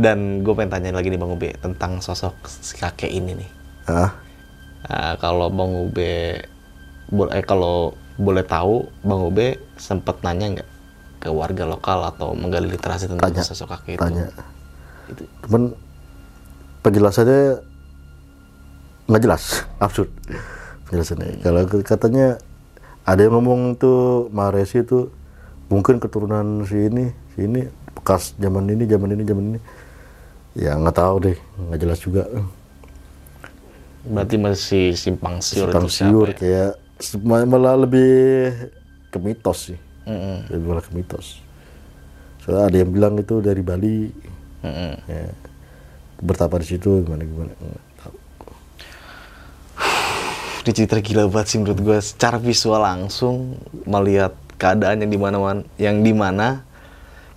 Dan 0.00 0.40
gue 0.40 0.52
pengen 0.56 0.72
tanya 0.72 0.96
lagi 0.96 1.12
nih 1.12 1.20
Bang 1.20 1.36
Ube 1.36 1.52
tentang 1.60 2.00
sosok 2.00 2.32
si 2.48 2.80
kakek 2.80 3.12
ini 3.12 3.36
nih. 3.36 3.50
ah 3.92 4.10
Nah, 4.80 5.14
kalau 5.20 5.52
Bang 5.52 5.76
Ube 5.76 6.40
boleh 7.12 7.30
eh, 7.36 7.44
kalau 7.44 7.92
boleh 8.16 8.40
tahu 8.42 8.88
Bang 9.04 9.28
Ube 9.28 9.60
sempat 9.76 10.24
nanya 10.24 10.56
nggak 10.56 10.68
ke 11.20 11.28
warga 11.28 11.68
lokal 11.68 12.00
atau 12.08 12.32
menggali 12.32 12.64
literasi 12.72 13.04
tentang 13.12 13.28
Tanya, 13.28 13.44
sosok 13.44 13.76
kakek 13.76 13.96
itu? 13.96 14.00
tanya 14.00 14.24
Itu. 15.12 15.22
cuman 15.44 15.76
penjelasannya 16.80 17.60
nggak 19.04 19.20
jelas 19.20 19.42
absurd 19.84 20.08
penjelasannya 20.88 21.44
kalau 21.44 21.60
katanya 21.84 22.26
ada 23.04 23.20
yang 23.20 23.36
ngomong 23.36 23.76
tuh 23.76 24.32
Maresi 24.32 24.80
itu 24.80 25.12
mungkin 25.68 26.00
keturunan 26.00 26.64
si 26.64 26.88
ini 26.88 27.12
si 27.36 27.44
ini 27.44 27.68
bekas 27.92 28.32
zaman 28.40 28.64
ini 28.70 28.88
zaman 28.88 29.12
ini 29.12 29.22
zaman 29.28 29.44
ini 29.54 29.58
ya 30.56 30.74
nggak 30.74 30.96
tahu 30.96 31.16
deh 31.30 31.38
nggak 31.68 31.80
jelas 31.80 32.00
juga 32.00 32.24
Berarti 34.00 34.40
masih 34.40 34.96
simpang 34.96 35.44
siur 35.44 35.68
simpang 35.68 35.84
itu 35.84 35.92
siur 35.92 36.28
ya? 36.32 36.36
kayak 36.36 36.72
malah 37.44 37.76
lebih 37.76 38.48
ke 39.12 39.18
mitos 39.20 39.72
sih 39.72 39.78
Mm-mm, 40.08 40.48
lebih 40.48 40.66
malah 40.72 40.84
ke 40.84 40.92
mitos 40.96 41.44
soalnya 42.40 42.72
ada 42.72 42.76
yang 42.80 42.90
bilang 42.90 43.14
itu 43.20 43.44
dari 43.44 43.60
Bali 43.60 44.08
mm-mm. 44.64 44.92
ya 45.04 45.28
bertapa 46.20 46.60
di 46.60 46.66
situ 46.68 47.00
gimana 47.04 47.24
gimana. 47.24 47.52
Ini 50.60 50.70
cerita 50.76 51.00
gila 51.00 51.32
banget 51.32 51.56
sih 51.56 51.58
menurut 51.58 51.80
gue 51.80 51.98
secara 52.04 52.36
visual 52.36 52.80
langsung 52.80 53.56
melihat 53.88 54.36
keadaan 54.60 55.00
yang 55.00 55.10
di 55.10 55.18
mana 55.20 55.36
yang 55.80 55.96
di 56.04 56.12
mana 56.12 56.60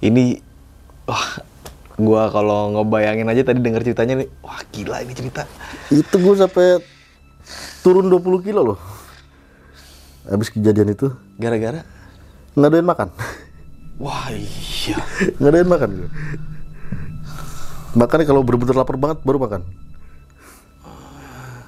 ini 0.03 0.43
wah 1.07 1.39
gua 1.99 2.31
kalau 2.33 2.73
ngebayangin 2.73 3.29
aja 3.29 3.53
tadi 3.53 3.59
denger 3.61 3.85
ceritanya 3.85 4.25
nih 4.25 4.29
wah 4.41 4.61
gila 4.73 4.97
ini 5.05 5.13
cerita. 5.13 5.43
Itu 5.93 6.17
gue 6.17 6.35
sampai 6.37 6.81
turun 7.85 8.09
20 8.09 8.45
kilo 8.45 8.61
loh. 8.73 8.79
Habis 10.25 10.49
kejadian 10.49 10.95
itu. 10.95 11.13
Gara-gara? 11.37 11.85
Nggak 12.57 12.69
doyan 12.69 12.87
makan. 12.87 13.09
Wah 14.01 14.31
iya. 14.33 14.97
Nggak 15.37 15.51
doyan 15.53 15.69
makan 15.69 15.89
gue 15.93 16.09
makannya 17.93 18.25
kalau 18.25 18.41
bener-bener 18.41 18.75
lapar 18.77 18.97
banget 18.97 19.21
baru 19.21 19.37
makan. 19.41 19.61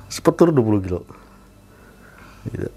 Sempat 0.09 0.33
turun 0.37 0.57
20 0.57 0.85
kilo. 0.85 0.99
Gitu. 2.49 2.69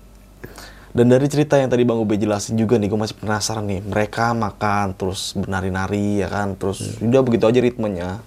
Dan 0.96 1.07
dari 1.12 1.29
cerita 1.29 1.61
yang 1.61 1.68
tadi 1.68 1.85
bang 1.85 2.01
Ube 2.01 2.16
jelasin 2.16 2.57
juga 2.57 2.81
nih 2.81 2.88
gue 2.88 2.96
masih 2.96 3.16
penasaran 3.20 3.68
nih. 3.68 3.85
Mereka 3.85 4.33
makan 4.33 4.96
terus 4.96 5.37
menari-nari 5.37 6.24
ya 6.24 6.29
kan? 6.33 6.57
Terus 6.57 6.96
udah 7.05 7.20
begitu 7.20 7.44
aja 7.44 7.61
ritmenya. 7.61 8.24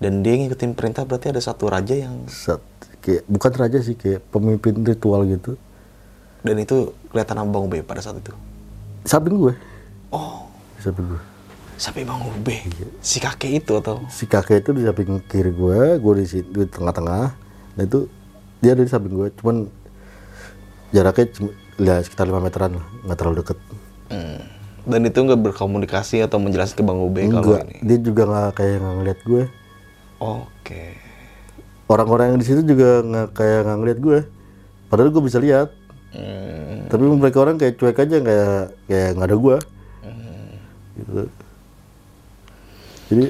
Dan 0.00 0.24
dia 0.24 0.34
ngikutin 0.34 0.72
perintah 0.72 1.04
berarti 1.04 1.30
ada 1.30 1.38
satu 1.38 1.70
raja 1.70 1.94
yang 1.94 2.26
Sat, 2.26 2.58
kayak 3.04 3.22
bukan 3.30 3.52
raja 3.54 3.78
sih 3.78 3.94
kayak 3.94 4.24
pemimpin 4.32 4.82
ritual 4.82 5.22
gitu. 5.28 5.54
Dan 6.42 6.58
itu 6.58 6.90
kelihatan 7.12 7.38
sama 7.38 7.48
bang 7.54 7.64
Ube 7.68 7.78
pada 7.84 8.00
saat 8.00 8.18
itu? 8.18 8.32
Samping 9.04 9.36
gue. 9.36 9.54
Oh. 10.10 10.48
Samping 10.80 11.06
gue. 11.06 11.22
Sampai 11.76 12.08
bang 12.08 12.18
Ube 12.18 12.56
si 13.04 13.20
kakek 13.20 13.62
itu 13.62 13.72
atau? 13.78 14.00
Si 14.08 14.24
kakek 14.24 14.64
itu 14.64 14.70
di 14.74 14.82
samping 14.82 15.20
kiri 15.28 15.52
gue 15.52 16.00
gue 16.00 16.14
di 16.18 16.26
situ 16.26 16.50
di 16.50 16.66
tengah-tengah. 16.72 17.26
Nah 17.78 17.82
itu 17.84 18.08
dia 18.64 18.72
ada 18.74 18.82
di 18.82 18.90
samping 18.90 19.12
gue 19.12 19.28
cuman 19.38 19.68
jaraknya 20.90 21.52
ya, 21.80 22.00
sekitar 22.02 22.28
5 22.28 22.42
meteran 22.42 22.80
lah 22.80 22.86
nggak 23.06 23.18
terlalu 23.18 23.36
deket. 23.44 23.58
Hmm. 24.12 24.40
Dan 24.82 25.00
itu 25.06 25.18
nggak 25.22 25.40
berkomunikasi 25.40 26.26
atau 26.26 26.42
menjelaskan 26.42 26.74
ke 26.74 26.84
Bang 26.84 26.98
Ube 26.98 27.22
kalau 27.30 27.62
ini? 27.62 27.78
dia 27.86 27.98
juga 28.02 28.26
nggak 28.26 28.50
kayak 28.58 28.76
nggak 28.82 28.94
ngeliat 28.98 29.18
gue. 29.22 29.42
Oke. 30.22 30.84
orang-orang 31.92 32.32
yang 32.32 32.40
di 32.40 32.46
situ 32.48 32.64
juga 32.64 33.04
nggak 33.04 33.36
kayak 33.36 33.58
nggak 33.68 33.78
ngeliat 33.78 33.98
gue. 34.00 34.18
Padahal 34.88 35.10
gue 35.12 35.24
bisa 35.24 35.38
lihat. 35.38 35.70
Hmm. 36.12 36.92
tapi 36.92 37.08
mereka 37.08 37.40
orang 37.40 37.56
kayak 37.56 37.80
cuek 37.80 37.96
aja 38.04 38.20
kayak 38.20 38.76
kayak 38.84 39.08
nggak 39.16 39.28
ada 39.32 39.36
gue. 39.40 39.56
Gitu. 40.92 41.22
Jadi 43.08 43.24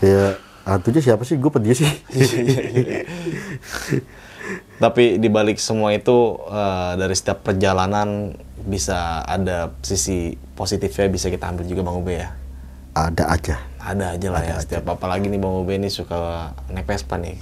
kayak 0.00 0.32
hantunya 0.64 1.00
siapa 1.04 1.22
sih? 1.28 1.36
Gue 1.36 1.52
apa 1.52 1.60
dia 1.60 1.76
sih 1.76 1.84
Tapi 4.76 5.16
di 5.16 5.28
balik 5.32 5.56
semua 5.56 5.90
itu 5.96 6.36
eh, 6.46 6.92
dari 7.00 7.14
setiap 7.16 7.42
perjalanan 7.46 8.36
bisa 8.66 9.22
ada 9.22 9.70
sisi 9.80 10.34
positifnya 10.58 11.06
bisa 11.06 11.30
kita 11.30 11.48
ambil 11.48 11.64
juga 11.70 11.86
Bang 11.86 12.02
Ube 12.02 12.18
ya. 12.18 12.34
ada 12.96 13.28
aja 13.28 13.60
Ada 13.76 14.16
aja 14.16 14.28
lah 14.32 14.42
ya. 14.42 14.56
Setiap 14.58 14.88
apalagi 14.96 15.28
nih 15.28 15.38
Bang 15.38 15.52
Ube 15.62 15.76
ini 15.76 15.92
suka 15.92 16.50
naik 16.72 16.88
Vespa 16.88 17.20
nih. 17.20 17.36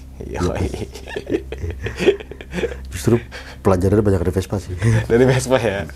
Justru 2.90 3.22
pelajarannya 3.62 4.04
banyak 4.04 4.20
dari 4.22 4.34
Vespa 4.34 4.58
sih 4.62 4.74
Dari 5.10 5.24
Vespa 5.26 5.56
ya. 5.58 5.86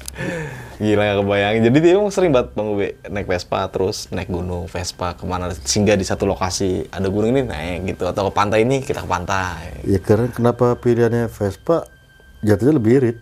Gila 0.79 1.03
gak 1.03 1.17
kebayangin. 1.19 1.63
Jadi 1.65 1.79
dia 1.81 1.93
emang 1.93 2.09
sering 2.09 2.31
banget 2.31 2.55
Bang 2.55 2.71
Ube 2.71 2.95
naik 3.05 3.27
Vespa 3.27 3.67
terus 3.67 4.07
naik 4.09 4.27
gunung 4.27 4.65
Vespa 4.65 5.13
ke 5.13 5.27
mana 5.27 5.51
singgah 5.53 5.93
di 5.93 6.03
satu 6.03 6.23
lokasi 6.25 6.87
ada 6.87 7.07
gunung 7.07 7.31
ini 7.31 7.43
naik 7.43 7.79
gitu 7.89 8.07
atau 8.07 8.27
ke 8.27 8.33
pantai 8.33 8.63
ini 8.63 8.79
kita 8.79 9.03
ke 9.03 9.09
pantai. 9.09 9.83
ya 9.83 9.99
karena 9.99 10.27
kenapa 10.29 10.75
pilihannya 10.75 11.27
Vespa 11.27 11.83
jatuhnya 12.41 12.75
lebih 12.75 12.93
irit 12.97 13.19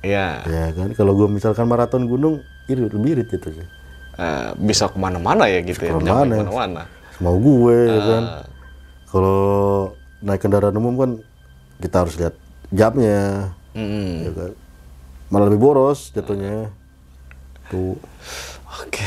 Iya. 0.00 0.42
ya 0.42 0.64
kan 0.72 0.90
kalau 0.92 1.12
gue 1.14 1.28
misalkan 1.28 1.64
maraton 1.64 2.04
gunung 2.04 2.40
irit 2.66 2.90
lebih 2.90 3.10
irit 3.16 3.28
gitu 3.30 3.52
sih 3.52 3.68
Eh, 4.12 4.50
bisa 4.58 4.84
ke 4.84 4.96
mana-mana 4.96 5.46
ya 5.46 5.62
gitu 5.62 5.80
ya, 5.80 5.92
ke 5.92 5.96
mana-mana. 5.96 6.34
ke 6.34 6.42
mana-mana. 6.44 6.82
mau 7.18 7.36
gue 7.36 7.76
ya 7.86 8.00
kan 8.02 8.22
Ah. 8.26 8.44
kalau 9.06 9.40
naik 10.18 10.40
kendaraan 10.40 10.74
umum 10.74 10.94
kan 10.96 11.10
kita 11.78 11.96
harus 11.98 12.14
lihat 12.16 12.34
jamnya 12.68 13.54
Mm. 13.70 14.26
ya 14.26 14.30
kan 14.34 14.50
malah 15.28 15.46
lebih 15.46 15.62
boros 15.62 16.10
jatuhnya 16.10 16.74
tuh 17.70 17.94
Oke. 18.82 19.06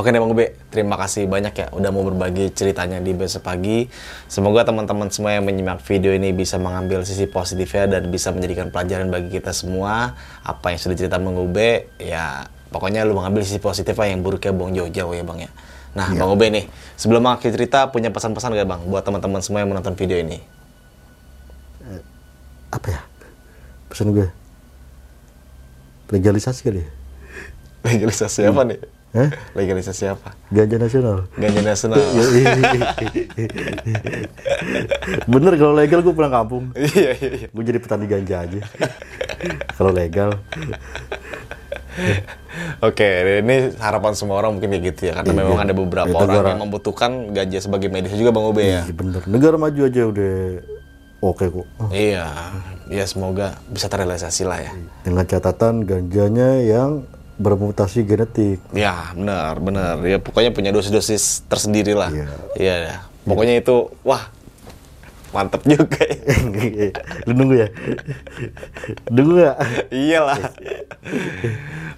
Oke 0.00 0.08
nih 0.08 0.24
Bang 0.24 0.32
Ube, 0.32 0.56
terima 0.72 0.96
kasih 0.96 1.28
banyak 1.28 1.52
ya 1.52 1.66
udah 1.76 1.92
mau 1.92 2.00
berbagi 2.00 2.48
ceritanya 2.56 2.96
di 3.04 3.12
besok 3.12 3.44
pagi. 3.44 3.84
Semoga 4.24 4.64
teman-teman 4.64 5.12
semua 5.12 5.36
yang 5.36 5.44
menyimak 5.44 5.84
video 5.84 6.16
ini 6.16 6.32
bisa 6.32 6.56
mengambil 6.56 7.04
sisi 7.04 7.28
positifnya 7.28 8.00
dan 8.00 8.08
bisa 8.08 8.32
menjadikan 8.32 8.72
pelajaran 8.72 9.12
bagi 9.12 9.28
kita 9.28 9.52
semua. 9.52 10.16
Apa 10.48 10.72
yang 10.72 10.80
sudah 10.80 10.96
cerita 10.96 11.20
Bang 11.20 11.36
Ube, 11.36 11.92
ya 12.00 12.48
pokoknya 12.72 13.04
lu 13.04 13.12
mengambil 13.12 13.44
sisi 13.44 13.60
positifnya 13.60 14.16
yang 14.16 14.24
buruknya 14.24 14.56
buang 14.56 14.72
jauh-jauh 14.72 15.12
ya 15.12 15.24
Bang 15.28 15.44
ya. 15.44 15.52
Nah 15.92 16.08
Bang 16.16 16.32
Ube 16.32 16.48
nih, 16.48 16.64
sebelum 16.96 17.28
akhir 17.28 17.52
cerita 17.52 17.92
punya 17.92 18.08
pesan-pesan 18.08 18.56
gak 18.56 18.64
Bang 18.64 18.88
buat 18.88 19.04
teman-teman 19.04 19.44
semua 19.44 19.60
yang 19.60 19.76
menonton 19.76 19.92
video 19.92 20.16
ini? 20.16 20.40
apa 22.72 22.88
ya 22.88 23.00
pesan 23.92 24.16
gue 24.16 24.28
legalisasi 26.08 26.64
kali 26.64 26.80
ya 26.80 27.01
Legalisasi 27.82 28.46
apa 28.46 28.62
nih? 28.62 28.78
Hah? 29.12 29.28
Legalisasi 29.52 30.08
apa? 30.08 30.32
Ganja 30.48 30.80
nasional. 30.80 31.28
Ganja 31.36 31.60
nasional. 31.60 32.00
Bener 35.28 35.52
kalau 35.60 35.74
legal 35.76 36.00
gue 36.00 36.14
pulang 36.14 36.32
kampung. 36.32 36.64
Iya, 36.78 37.10
iya, 37.20 37.30
iya. 37.44 37.48
Gue 37.52 37.62
jadi 37.62 37.78
petani 37.78 38.06
ganja 38.08 38.40
aja. 38.40 38.60
kalau 39.76 39.92
legal. 39.92 40.38
Oke, 42.80 43.04
ini 43.44 43.76
harapan 43.76 44.12
semua 44.16 44.40
orang 44.40 44.56
mungkin 44.56 44.72
kayak 44.72 44.84
gitu 44.94 45.00
ya. 45.10 45.20
Karena 45.20 45.32
Iya. 45.32 45.40
memang 45.44 45.58
ada 45.60 45.74
beberapa 45.76 46.08
Itu 46.08 46.24
orang 46.24 46.56
yang 46.56 46.62
membutuhkan 46.64 47.10
ganja 47.30 47.58
sebagai 47.60 47.92
medis 47.92 48.16
juga 48.16 48.32
Bang 48.32 48.48
Ube 48.48 48.64
ya. 48.64 48.88
Iya 48.88 48.94
bener. 48.96 49.20
Negara 49.28 49.56
maju 49.60 49.80
aja 49.84 50.02
udah 50.08 50.34
oke 51.20 51.44
kok. 51.52 51.66
Iya, 51.92 52.26
ya 52.88 53.04
semoga 53.04 53.60
bisa 53.68 53.92
terrealisasi 53.92 54.48
lah 54.48 54.58
ya. 54.64 54.72
Dengan 55.04 55.28
catatan 55.28 55.84
ganjanya 55.84 56.64
yang 56.64 57.04
bermutasi 57.40 58.04
genetik. 58.04 58.58
Ya, 58.72 59.12
benar, 59.16 59.58
benar. 59.62 60.00
Ya 60.04 60.18
pokoknya 60.20 60.52
punya 60.52 60.70
dosis-dosis 60.74 61.46
tersendiri 61.48 61.96
lah. 61.96 62.10
Iya. 62.12 62.28
Iya, 62.56 62.74
ya. 62.88 62.96
Pokoknya 63.22 63.54
itu, 63.62 63.88
wah, 64.02 64.28
mantep 65.32 65.62
juga 65.64 66.00
ya. 66.04 66.16
Lu 67.26 67.32
nunggu 67.32 67.54
ya? 67.56 67.68
nunggu 69.08 69.32
gak? 69.40 69.56
Iyalah. 69.88 70.40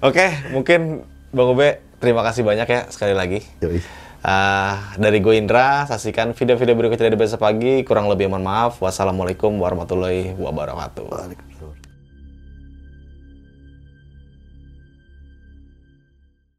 Oke, 0.05 0.26
mungkin 0.55 1.03
Bang 1.35 1.51
Ube, 1.51 1.82
terima 1.99 2.22
kasih 2.22 2.47
banyak 2.47 2.68
ya 2.70 2.80
sekali 2.95 3.12
lagi. 3.16 3.43
Yoi. 3.59 3.82
Ah, 4.24 4.97
dari 4.97 5.20
gue 5.20 5.37
Indra, 5.37 5.85
saksikan 5.85 6.32
video-video 6.32 6.72
berikutnya 6.72 7.12
dari 7.12 7.18
besok 7.20 7.45
pagi. 7.45 7.85
Kurang 7.85 8.09
lebih 8.09 8.32
mohon 8.32 8.41
maaf. 8.41 8.80
Wassalamualaikum 8.80 9.53
warahmatullahi 9.61 10.32
wabarakatuh. 10.41 11.53